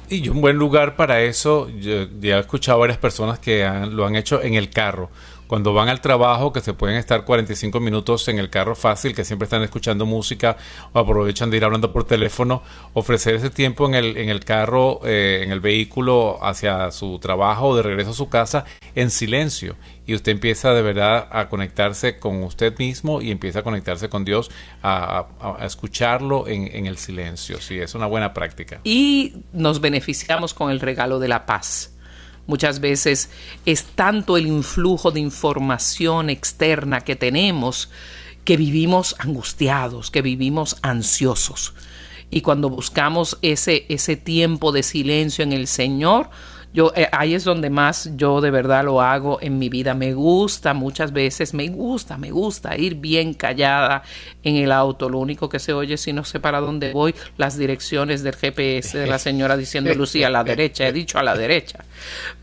[0.09, 4.05] Y un buen lugar para eso, yo ya he escuchado varias personas que han, lo
[4.05, 5.09] han hecho en el carro
[5.48, 9.26] cuando van al trabajo, que se pueden estar 45 minutos en el carro fácil, que
[9.26, 10.58] siempre están escuchando música
[10.93, 12.62] o aprovechan de ir hablando por teléfono,
[12.93, 17.70] ofrecer ese tiempo en el, en el carro, eh, en el vehículo hacia su trabajo
[17.70, 19.76] o de regreso a su casa en silencio.
[20.06, 24.24] Y usted empieza de verdad a conectarse con usted mismo y empieza a conectarse con
[24.24, 24.50] Dios,
[24.82, 25.28] a,
[25.62, 27.60] escucharlo en, en el silencio.
[27.60, 28.80] Sí, es una buena práctica.
[28.84, 31.97] Y nos beneficiamos con el regalo de la paz
[32.48, 33.30] Muchas veces
[33.66, 37.89] es tanto el influjo de información externa que tenemos
[38.45, 41.74] que vivimos angustiados, que vivimos ansiosos.
[42.32, 46.30] Y cuando buscamos ese, ese tiempo de silencio en el Señor,
[46.78, 49.95] yo, eh, ahí es donde más yo de verdad lo hago en mi vida.
[49.95, 54.03] Me gusta muchas veces, me gusta, me gusta ir bien callada
[54.43, 55.09] en el auto.
[55.09, 58.95] Lo único que se oye si no sé para dónde voy, las direcciones del GPS
[58.95, 61.84] de la señora diciendo Lucía a la derecha, he dicho a la derecha.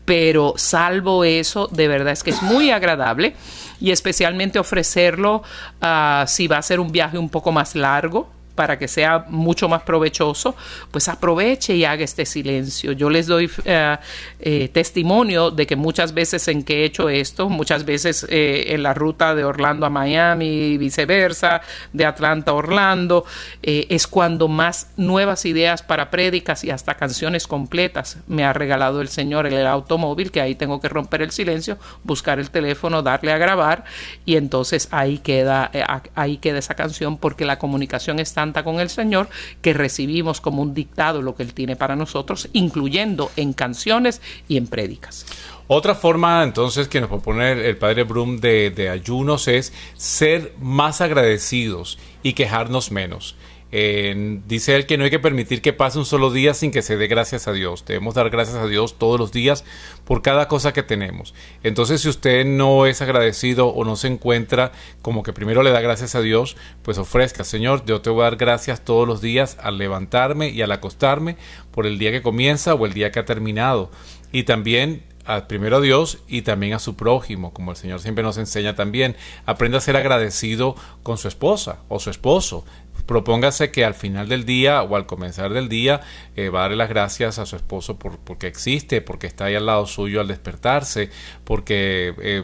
[0.03, 3.35] Pero salvo eso, de verdad es que es muy agradable
[3.79, 5.43] y especialmente ofrecerlo
[5.81, 9.67] uh, si va a ser un viaje un poco más largo para que sea mucho
[9.67, 10.55] más provechoso,
[10.89, 12.93] pues aproveche y haga este silencio.
[12.93, 13.97] Yo les doy eh,
[14.39, 18.81] eh, testimonio de que muchas veces en que he hecho esto, muchas veces eh, en
[18.81, 23.25] la ruta de Orlando a Miami y viceversa, de Atlanta a Orlando,
[23.61, 29.09] es cuando más nuevas ideas para prédicas y hasta canciones completas me ha regalado el
[29.09, 33.33] Señor en el automóvil, que ahí tengo que romper el silencio, buscar el teléfono, darle
[33.33, 33.83] a grabar
[34.25, 35.69] y entonces ahí queda,
[36.15, 39.29] ahí queda esa canción porque la comunicación está con el Señor
[39.61, 44.57] que recibimos como un dictado lo que Él tiene para nosotros, incluyendo en canciones y
[44.57, 45.25] en prédicas.
[45.67, 51.97] Otra forma entonces que nos propone el, padre Brum de ayunos es ser más agradecidos
[52.21, 53.35] y quejarnos menos.
[53.71, 56.95] Dice él que no hay que permitir que pase un solo día sin que se
[56.95, 57.83] dé gracias a Dios.
[57.85, 59.65] Debemos dar gracias a Dios todos los días
[60.05, 61.33] por cada cosa que tenemos.
[61.61, 65.81] Entonces, si usted no es agradecido o no se encuentra como que primero le da
[65.81, 69.57] gracias a Dios, pues ofrezca, Señor, yo te voy a dar gracias todos los días
[69.59, 71.35] al levantarme y al acostarme
[71.71, 73.91] por el día que comienza o el día que ha terminado.
[74.31, 75.03] Y también
[75.47, 79.15] primero a Dios y también a su prójimo, como el Señor siempre nos enseña también.
[79.45, 82.63] Aprenda a ser agradecido con su esposa o su esposo
[83.05, 86.01] propóngase que al final del día o al comenzar del día
[86.35, 89.55] eh, va a darle las gracias a su esposo por, porque existe, porque está ahí
[89.55, 91.09] al lado suyo al despertarse,
[91.43, 92.43] porque eh,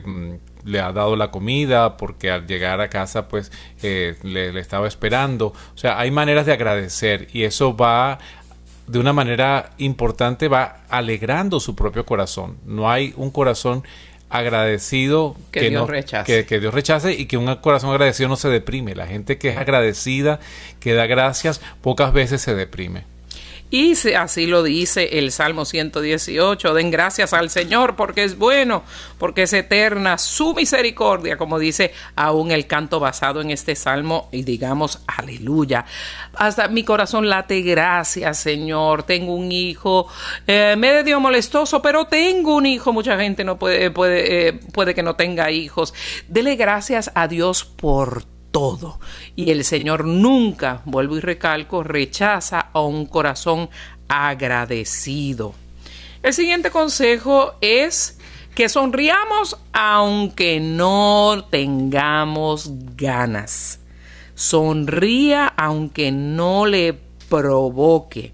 [0.63, 3.51] le ha dado la comida, porque al llegar a casa pues
[3.81, 5.47] eh, le, le estaba esperando.
[5.47, 8.19] O sea, hay maneras de agradecer y eso va
[8.87, 12.57] de una manera importante, va alegrando su propio corazón.
[12.65, 13.83] No hay un corazón
[14.31, 16.25] agradecido que, que Dios no, rechace.
[16.25, 18.95] Que, que, Dios rechace y que un corazón agradecido no se deprime.
[18.95, 20.39] La gente que es agradecida,
[20.79, 23.03] que da gracias, pocas veces se deprime.
[23.73, 28.83] Y así lo dice el Salmo 118, den gracias al Señor porque es bueno,
[29.17, 34.43] porque es eterna su misericordia, como dice aún el canto basado en este Salmo, y
[34.43, 35.85] digamos, aleluya.
[36.33, 40.07] Hasta mi corazón late, gracias Señor, tengo un hijo,
[40.47, 44.59] eh, medio molestoso, pero tengo un hijo, mucha gente no puede, puede, eh,
[44.93, 45.93] que no tenga hijos.
[46.27, 48.99] Dele gracias a Dios por todo.
[49.35, 53.69] Y el Señor nunca, vuelvo y recalco, rechaza a un corazón
[54.07, 55.53] agradecido.
[56.21, 58.19] El siguiente consejo es
[58.53, 63.79] que sonriamos aunque no tengamos ganas.
[64.35, 66.93] Sonría aunque no le
[67.29, 68.33] provoque.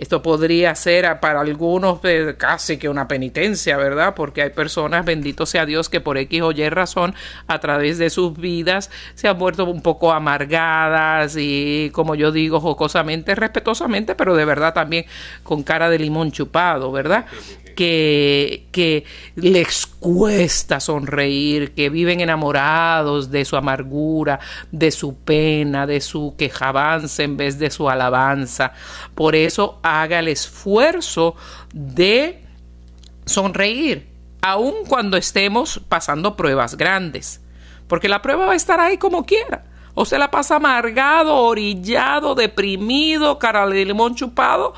[0.00, 4.14] Esto podría ser para algunos eh, casi que una penitencia, ¿verdad?
[4.14, 7.14] Porque hay personas, bendito sea Dios, que por X o Y razón,
[7.46, 12.60] a través de sus vidas, se han vuelto un poco amargadas y, como yo digo,
[12.60, 15.04] jocosamente, respetuosamente, pero de verdad también
[15.42, 17.26] con cara de limón chupado, ¿verdad?
[17.74, 19.04] Que,
[19.36, 24.40] les cuesta sonreír, que viven enamorados de su amargura,
[24.70, 28.72] de su pena, de su quejabanza en vez de su alabanza.
[29.14, 31.34] Por eso haga el esfuerzo
[31.72, 32.44] de
[33.26, 34.08] sonreír,
[34.42, 37.40] aun cuando estemos pasando pruebas grandes,
[37.86, 39.64] porque la prueba va a estar ahí como quiera.
[39.94, 44.72] O se la pasa amargado, orillado, deprimido, cara de limón chupado,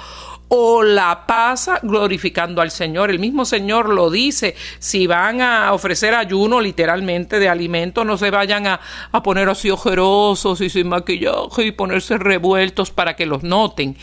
[0.55, 3.11] o la pasa glorificando al Señor.
[3.11, 8.31] El mismo Señor lo dice, si van a ofrecer ayuno literalmente de alimento, no se
[8.31, 8.79] vayan a,
[9.13, 13.97] a poner así ojerosos y sin maquillaje y ponerse revueltos para que los noten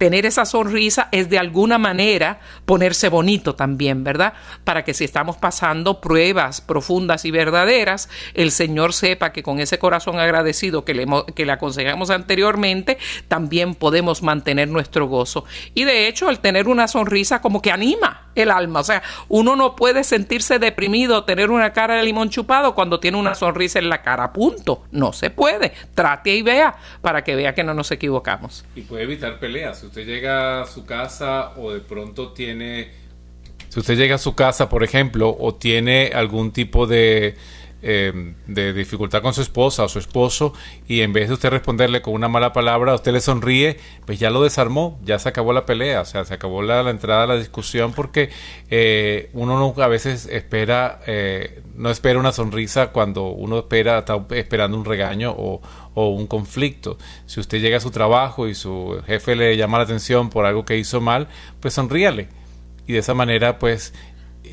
[0.00, 4.32] tener esa sonrisa es de alguna manera ponerse bonito también, ¿verdad?
[4.64, 9.78] Para que si estamos pasando pruebas profundas y verdaderas, el Señor sepa que con ese
[9.78, 12.96] corazón agradecido que le, que le aconsejamos anteriormente,
[13.28, 15.44] también podemos mantener nuestro gozo.
[15.74, 18.80] Y de hecho, el tener una sonrisa como que anima el alma.
[18.80, 23.18] O sea, uno no puede sentirse deprimido, tener una cara de limón chupado cuando tiene
[23.18, 24.32] una sonrisa en la cara.
[24.32, 24.84] Punto.
[24.90, 25.72] No se puede.
[25.94, 28.64] Trate y vea para que vea que no nos equivocamos.
[28.74, 32.90] Y puede evitar peleas usted llega a su casa o de pronto tiene,
[33.68, 37.36] si usted llega a su casa, por ejemplo, o tiene algún tipo de,
[37.82, 40.52] eh, de dificultad con su esposa o su esposo
[40.86, 44.30] y en vez de usted responderle con una mala palabra, usted le sonríe, pues ya
[44.30, 47.36] lo desarmó, ya se acabó la pelea, o sea, se acabó la, entrada a la
[47.36, 48.30] discusión porque
[48.70, 54.22] eh, uno no, a veces espera, eh, no espera una sonrisa cuando uno espera, está
[54.30, 55.60] esperando un regaño o,
[55.94, 56.98] o un conflicto.
[57.26, 60.64] Si usted llega a su trabajo y su jefe le llama la atención por algo
[60.64, 61.28] que hizo mal,
[61.60, 62.28] pues sonríale.
[62.86, 63.94] Y de esa manera, pues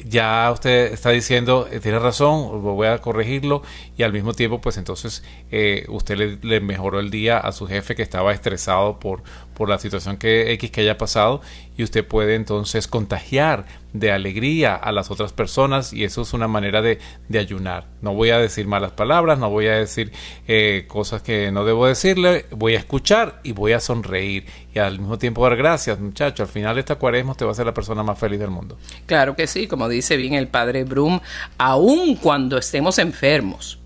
[0.05, 3.61] ya usted está diciendo, eh, tiene razón, voy a corregirlo
[3.97, 7.95] y al mismo tiempo, pues entonces eh, usted le, mejoró el día a su jefe
[7.95, 9.23] que estaba estresado por,
[9.57, 11.41] por la situación que X que haya pasado
[11.75, 16.47] y usted puede entonces contagiar de alegría a las otras personas y eso es una
[16.47, 17.87] manera de, de ayunar.
[18.03, 20.11] No voy a decir malas palabras, no voy a decir
[20.47, 24.45] eh, cosas que no debo decirle, voy a escuchar y voy a sonreír
[24.75, 26.43] y al mismo tiempo dar gracias, muchacho.
[26.43, 28.77] Al final de esta cuaresma usted va a ser la persona más feliz del mundo.
[29.07, 31.19] Claro que sí, como dice bien el padre Brum,
[31.57, 33.79] aun cuando estemos enfermos,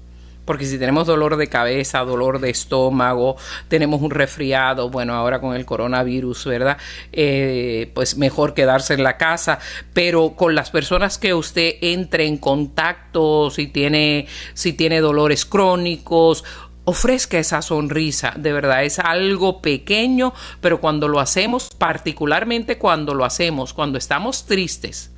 [0.52, 3.38] porque si tenemos dolor de cabeza, dolor de estómago,
[3.70, 6.78] tenemos un resfriado, bueno, ahora con el coronavirus, ¿verdad?
[7.14, 9.60] Eh, pues mejor quedarse en la casa,
[9.94, 16.44] pero con las personas que usted entre en contacto, si tiene, si tiene dolores crónicos,
[16.84, 23.24] ofrezca esa sonrisa, de verdad es algo pequeño, pero cuando lo hacemos, particularmente cuando lo
[23.24, 25.12] hacemos, cuando estamos tristes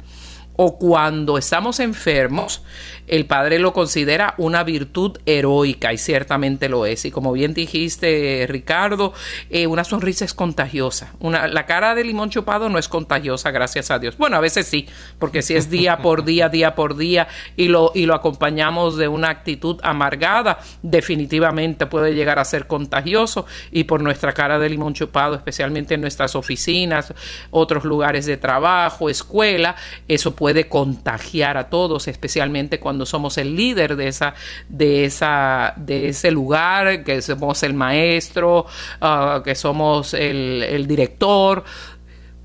[0.56, 2.64] o cuando estamos enfermos,
[3.08, 7.06] el Padre lo considera una virtud heroica y ciertamente lo es.
[7.06, 9.14] Y como bien dijiste, Ricardo,
[9.50, 11.14] eh, una sonrisa es contagiosa.
[11.20, 14.18] Una, la cara de limón chupado no es contagiosa, gracias a Dios.
[14.18, 14.88] Bueno, a veces sí,
[15.20, 17.28] porque si es día por día, día por día
[17.58, 23.46] y lo, y lo acompañamos de una actitud amargada, definitivamente puede llegar a ser contagioso
[23.72, 27.14] y por nuestra cara de limón chupado, especialmente en nuestras oficinas,
[27.52, 29.76] otros lugares de trabajo, escuela,
[30.08, 34.36] eso puede contagiar a todos, especialmente cuando cuando somos el líder de esa,
[34.70, 38.68] de esa, de ese lugar, que somos el maestro,
[39.02, 41.64] ah, que somos el, el director,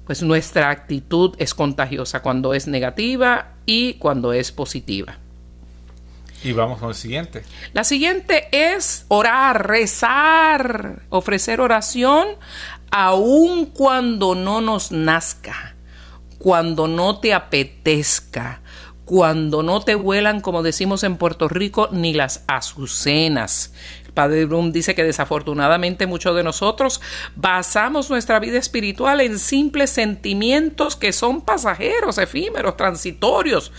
[0.06, 5.18] pues nuestra actitud es contagiosa cuando es negativa y cuando es positiva.
[6.42, 7.42] Y vamos con el siguiente.
[7.74, 12.26] La siguiente es orar, rezar, ofrecer oración
[12.90, 15.74] aun cuando no nos nazca,
[16.38, 18.60] cuando no te apetezca,
[19.04, 23.72] cuando no te vuelan, como decimos en Puerto Rico, ni las azucenas.
[24.18, 27.00] Padre Brum dice que desafortunadamente muchos de nosotros
[27.36, 33.70] basamos nuestra vida espiritual en simples sentimientos que son pasajeros, efímeros, transitorios,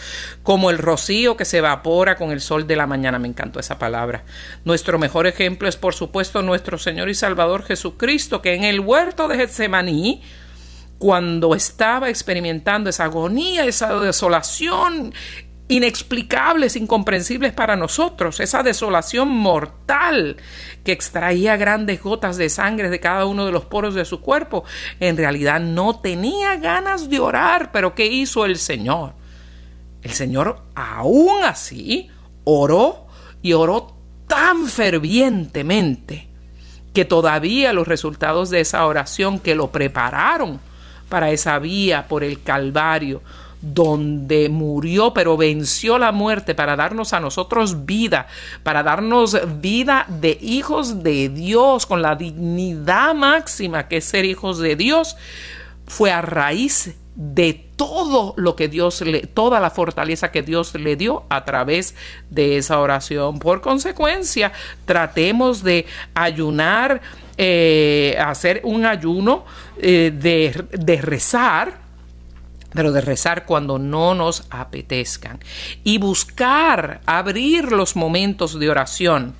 [0.41, 3.19] como el rocío que se evapora con el sol de la mañana.
[3.19, 4.23] Me encantó esa palabra.
[4.63, 9.27] Nuestro mejor ejemplo es, por supuesto, nuestro Señor y Salvador Jesucristo, que en el huerto
[9.27, 10.21] de Getsemaní
[10.99, 15.13] cuando estaba experimentando esa agonía, esa desolación
[15.69, 20.35] inexplicables, incomprensibles para nosotros, esa desolación mortal
[20.83, 24.65] que extraía grandes gotas de sangre de cada uno de los poros de su cuerpo,
[24.99, 29.13] en realidad no tenía ganas de orar, pero ¿qué hizo el Señor?
[30.01, 32.09] El Señor aún así
[32.43, 33.07] oró
[33.41, 33.95] y oró
[34.27, 36.27] tan fervientemente
[36.93, 40.59] que todavía los resultados de esa oración que lo prepararon
[41.09, 43.21] para esa vía por el Calvario,
[43.61, 48.27] donde murió, pero venció la muerte para darnos a nosotros vida,
[48.63, 54.59] para darnos vida de hijos de Dios, con la dignidad máxima que es ser hijos
[54.59, 55.17] de Dios,
[55.87, 60.95] fue a raíz de todo lo que Dios le, toda la fortaleza que Dios le
[60.95, 61.95] dio a través
[62.29, 63.39] de esa oración.
[63.39, 64.53] Por consecuencia,
[64.85, 67.01] tratemos de ayunar,
[67.41, 69.45] eh, hacer un ayuno
[69.77, 71.87] eh, de, rezar
[72.73, 75.39] pero de rezar cuando no nos apetezcan
[75.85, 79.35] y buscar abrir los momentos de oración,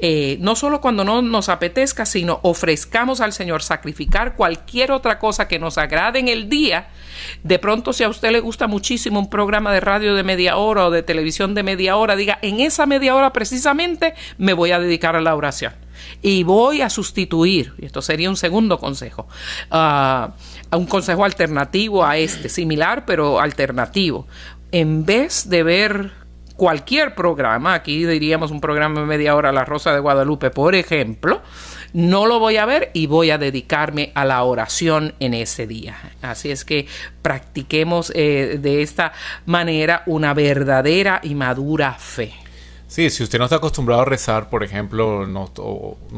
[0.00, 5.46] eh, no solo cuando no nos apetezca, sino ofrezcamos al Señor sacrificar cualquier otra cosa
[5.46, 6.88] que nos agrade en el día.
[7.44, 10.86] De pronto, si a usted le gusta muchísimo un programa de radio de media hora
[10.86, 14.80] o de televisión de media hora, diga, en esa media hora precisamente me voy a
[14.80, 15.83] dedicar a la oración
[16.22, 19.26] y voy a sustituir, y esto sería un segundo consejo,
[19.70, 24.26] uh, un consejo alternativo a este, similar pero alternativo.
[24.72, 26.12] En vez de ver
[26.56, 31.42] cualquier programa, aquí diríamos un programa de media hora, La Rosa de Guadalupe, por ejemplo,
[31.92, 35.96] no lo voy a ver y voy a dedicarme a la oración en ese día.
[36.22, 36.86] Así es que
[37.22, 39.12] practiquemos eh, de esta
[39.46, 42.34] manera una verdadera y madura fe.
[42.94, 45.50] Sí, si usted no está acostumbrado a rezar, por ejemplo, no,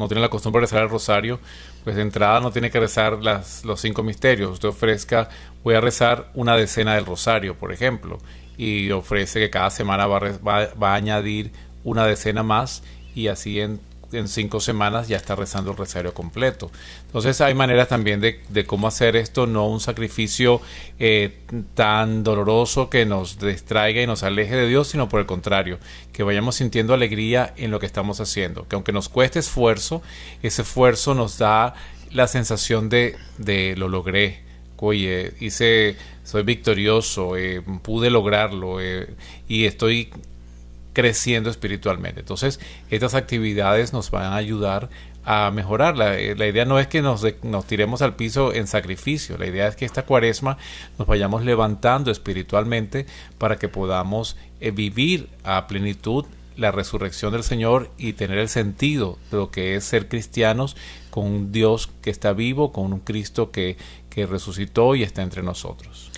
[0.07, 1.39] tiene la costumbre de rezar el rosario,
[1.83, 4.51] pues de entrada no tiene que rezar las, los cinco misterios.
[4.51, 5.27] Usted ofrezca,
[5.63, 8.19] voy a rezar una decena del rosario, por ejemplo,
[8.59, 11.51] y ofrece que cada semana va, va, va a añadir
[11.83, 12.83] una decena más
[13.15, 13.79] y así en
[14.11, 16.71] en cinco semanas ya está rezando el rosario completo.
[17.05, 20.61] Entonces hay maneras también de, cómo hacer esto, no un sacrificio
[20.99, 21.37] eh,
[21.73, 25.79] tan doloroso que nos distraiga y nos aleje de Dios, sino por el contrario,
[26.13, 30.01] que vayamos sintiendo alegría en lo que estamos haciendo, que aunque nos cueste esfuerzo,
[30.41, 31.73] ese esfuerzo nos da
[32.11, 34.47] la sensación de, de lo logré,
[34.77, 39.07] oye, hice, soy victorioso, eh, pude lograrlo eh,
[39.47, 40.09] y estoy
[40.97, 42.21] creciendo espiritualmente.
[42.21, 44.89] Entonces, estas actividades nos van a ayudar
[45.25, 45.95] a mejorar.
[45.95, 49.67] La, eh, idea no es que nos, nos, tiremos al piso en sacrificio, la idea
[49.67, 50.57] es que esta cuaresma
[50.97, 53.05] nos vayamos levantando espiritualmente
[53.37, 56.25] para que podamos eh, vivir a plenitud
[56.55, 60.75] la resurrección del Señor y tener el sentido de lo que es ser cristianos
[61.11, 63.77] con un Dios que está vivo, con un Cristo que,
[64.09, 66.09] que resucitó y está entre nosotros.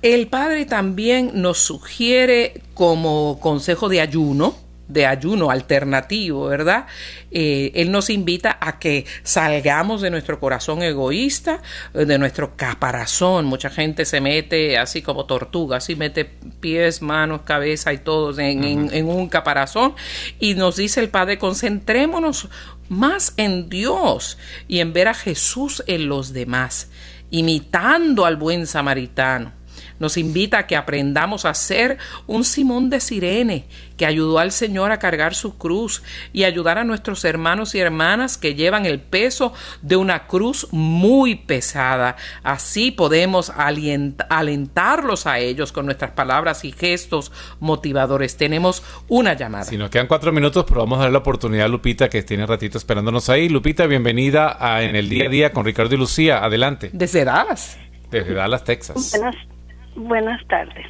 [0.00, 6.86] El Padre también nos sugiere como consejo de ayuno, de ayuno alternativo, ¿verdad?
[7.32, 13.46] Eh, él nos invita a que salgamos de nuestro corazón egoísta, de nuestro caparazón.
[13.46, 18.94] Mucha gente se mete así como tortuga, así mete pies, manos, cabeza y todo en,
[18.94, 19.96] en un caparazón.
[20.38, 22.48] Y nos dice el Padre, concentrémonos
[22.88, 24.38] más en Dios
[24.68, 26.88] y en ver a Jesús en los demás,
[27.30, 29.57] imitando al buen samaritano
[29.98, 34.92] nos invita a que aprendamos a ser un Simón de Sirene, que ayudó al Señor
[34.92, 39.52] a cargar su cruz y ayudar a nuestros hermanos y hermanas que llevan el peso
[39.82, 42.16] de una cruz muy pesada.
[42.42, 48.36] Así podemos alentarlos a ellos con nuestras palabras y gestos motivadores.
[48.36, 49.64] Tenemos una llamada.
[49.64, 52.46] Si nos quedan cuatro minutos, pero vamos a dar la oportunidad a Lupita, que tiene
[52.46, 53.48] ratito esperándonos ahí.
[53.48, 56.44] Lupita, bienvenida a En el Día a Día con Ricardo y Lucía.
[56.44, 56.90] Adelante.
[56.92, 57.78] Desde Dallas.
[58.10, 59.10] Desde Dallas, Texas.
[59.10, 59.57] Buenas
[59.96, 60.86] Buenas tardes.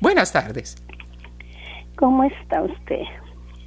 [0.00, 0.82] Buenas tardes.
[1.96, 3.02] ¿Cómo está usted?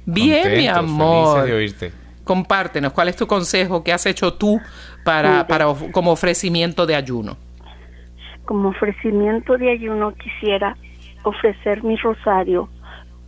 [0.06, 1.44] Bien, mi amor.
[1.44, 1.92] De oírte.
[2.24, 3.84] Compártenos, ¿cuál es tu consejo?
[3.84, 4.60] ¿Qué has hecho tú
[5.04, 7.36] para, para como ofrecimiento de ayuno?
[8.46, 10.76] Como ofrecimiento de ayuno quisiera
[11.22, 12.68] ofrecer mi rosario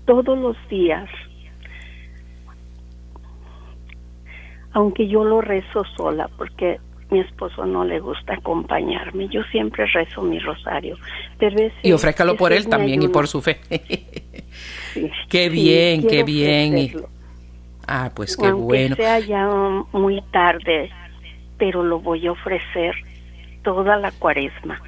[0.06, 1.08] todos los días.
[4.72, 6.80] Aunque yo lo rezo sola porque
[7.16, 9.28] mi esposo no le gusta acompañarme.
[9.28, 10.96] Yo siempre rezo mi rosario.
[11.38, 13.58] Pero y ofrézcalo por él también y por su fe.
[15.28, 16.92] qué bien, qué bien.
[17.86, 18.96] Ah, pues qué Aunque bueno.
[18.96, 19.48] sea ya
[19.92, 20.90] muy tarde,
[21.56, 22.94] pero lo voy a ofrecer
[23.62, 24.80] toda la cuaresma.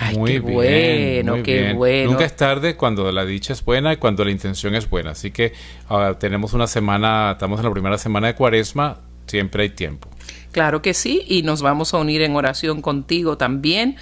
[0.00, 2.12] Ay, muy qué bueno, qué bueno.
[2.12, 5.10] Nunca es tarde cuando la dicha es buena y cuando la intención es buena.
[5.10, 5.52] Así que
[5.88, 10.08] ahora tenemos una semana, estamos en la primera semana de cuaresma, siempre hay tiempo.
[10.52, 13.96] Claro que sí, y nos vamos a unir en oración contigo también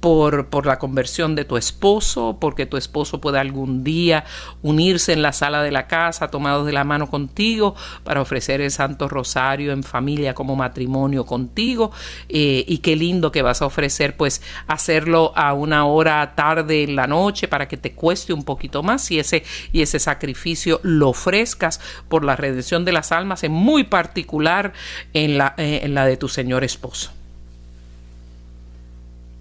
[0.00, 4.24] por, por, la conversión de tu esposo, porque tu esposo pueda algún día
[4.62, 7.74] unirse en la sala de la casa, tomados de la mano contigo,
[8.04, 11.92] para ofrecer el Santo Rosario en familia como matrimonio contigo.
[12.28, 16.96] Eh, y qué lindo que vas a ofrecer, pues, hacerlo a una hora tarde en
[16.96, 21.10] la noche para que te cueste un poquito más y ese, y ese sacrificio lo
[21.10, 24.72] ofrezcas por la redención de las almas, en muy particular
[25.12, 27.15] en la, eh, en la de tu Señor esposo.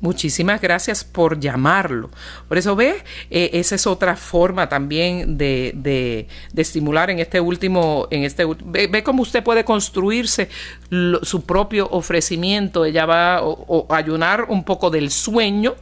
[0.05, 2.11] Muchísimas gracias por llamarlo.
[2.47, 8.07] Por eso ve, eh, esa es otra forma también de, de, estimular en este último,
[8.11, 10.47] en este ve, ve cómo usted puede construirse
[11.23, 12.85] su propio ofrecimiento.
[12.85, 13.43] Ella va a
[13.89, 15.73] ayunar un poco del sueño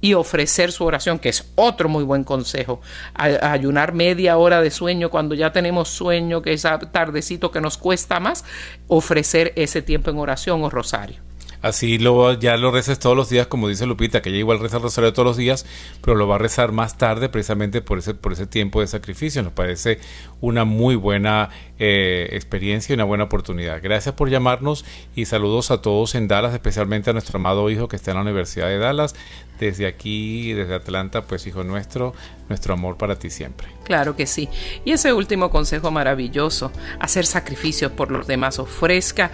[0.00, 2.80] y ofrecer su oración, que es otro muy buen consejo.
[3.14, 8.20] ayunar media hora de sueño cuando ya tenemos sueño, que es tardecito que nos cuesta
[8.20, 8.44] más,
[8.86, 11.25] ofrecer ese tiempo en oración o rosario.
[11.66, 14.76] Así lo, ya lo reces todos los días, como dice Lupita, que ella igual reza
[14.76, 15.66] el rosario todos los días,
[16.00, 19.42] pero lo va a rezar más tarde precisamente por ese, por ese tiempo de sacrificio.
[19.42, 19.98] Nos parece
[20.40, 23.80] una muy buena eh, experiencia y una buena oportunidad.
[23.82, 24.84] Gracias por llamarnos
[25.14, 28.22] y saludos a todos en Dallas, especialmente a nuestro amado hijo que está en la
[28.22, 29.14] Universidad de Dallas.
[29.60, 32.12] Desde aquí, desde Atlanta, pues hijo nuestro,
[32.50, 33.68] nuestro amor para ti siempre.
[33.84, 34.50] Claro que sí.
[34.84, 39.30] Y ese último consejo maravilloso, hacer sacrificios por los demás, ofrezca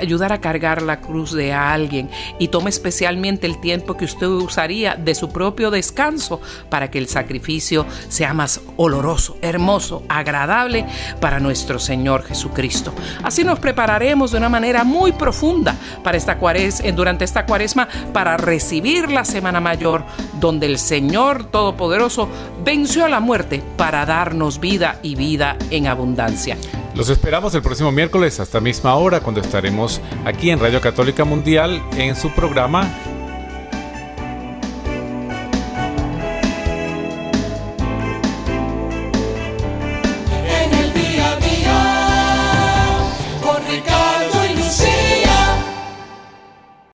[0.00, 4.94] ayudar a cargar la cruz de alguien y tome especialmente el tiempo que usted usaría
[4.94, 10.86] de su propio descanso para que el sacrificio sea más oloroso, hermoso, agradable
[11.20, 12.92] para nuestro Señor Jesucristo.
[13.22, 18.36] Así nos prepararemos de una manera muy profunda para esta cuaresma, durante esta cuaresma para
[18.36, 20.04] recibir la Semana Mayor,
[20.38, 22.28] donde el Señor Todopoderoso
[22.64, 26.56] venció a la muerte para darnos vida y vida en abundancia.
[26.94, 31.80] Los esperamos el próximo miércoles hasta misma hora cuando estaremos aquí en Radio Católica Mundial
[31.96, 32.90] en su programa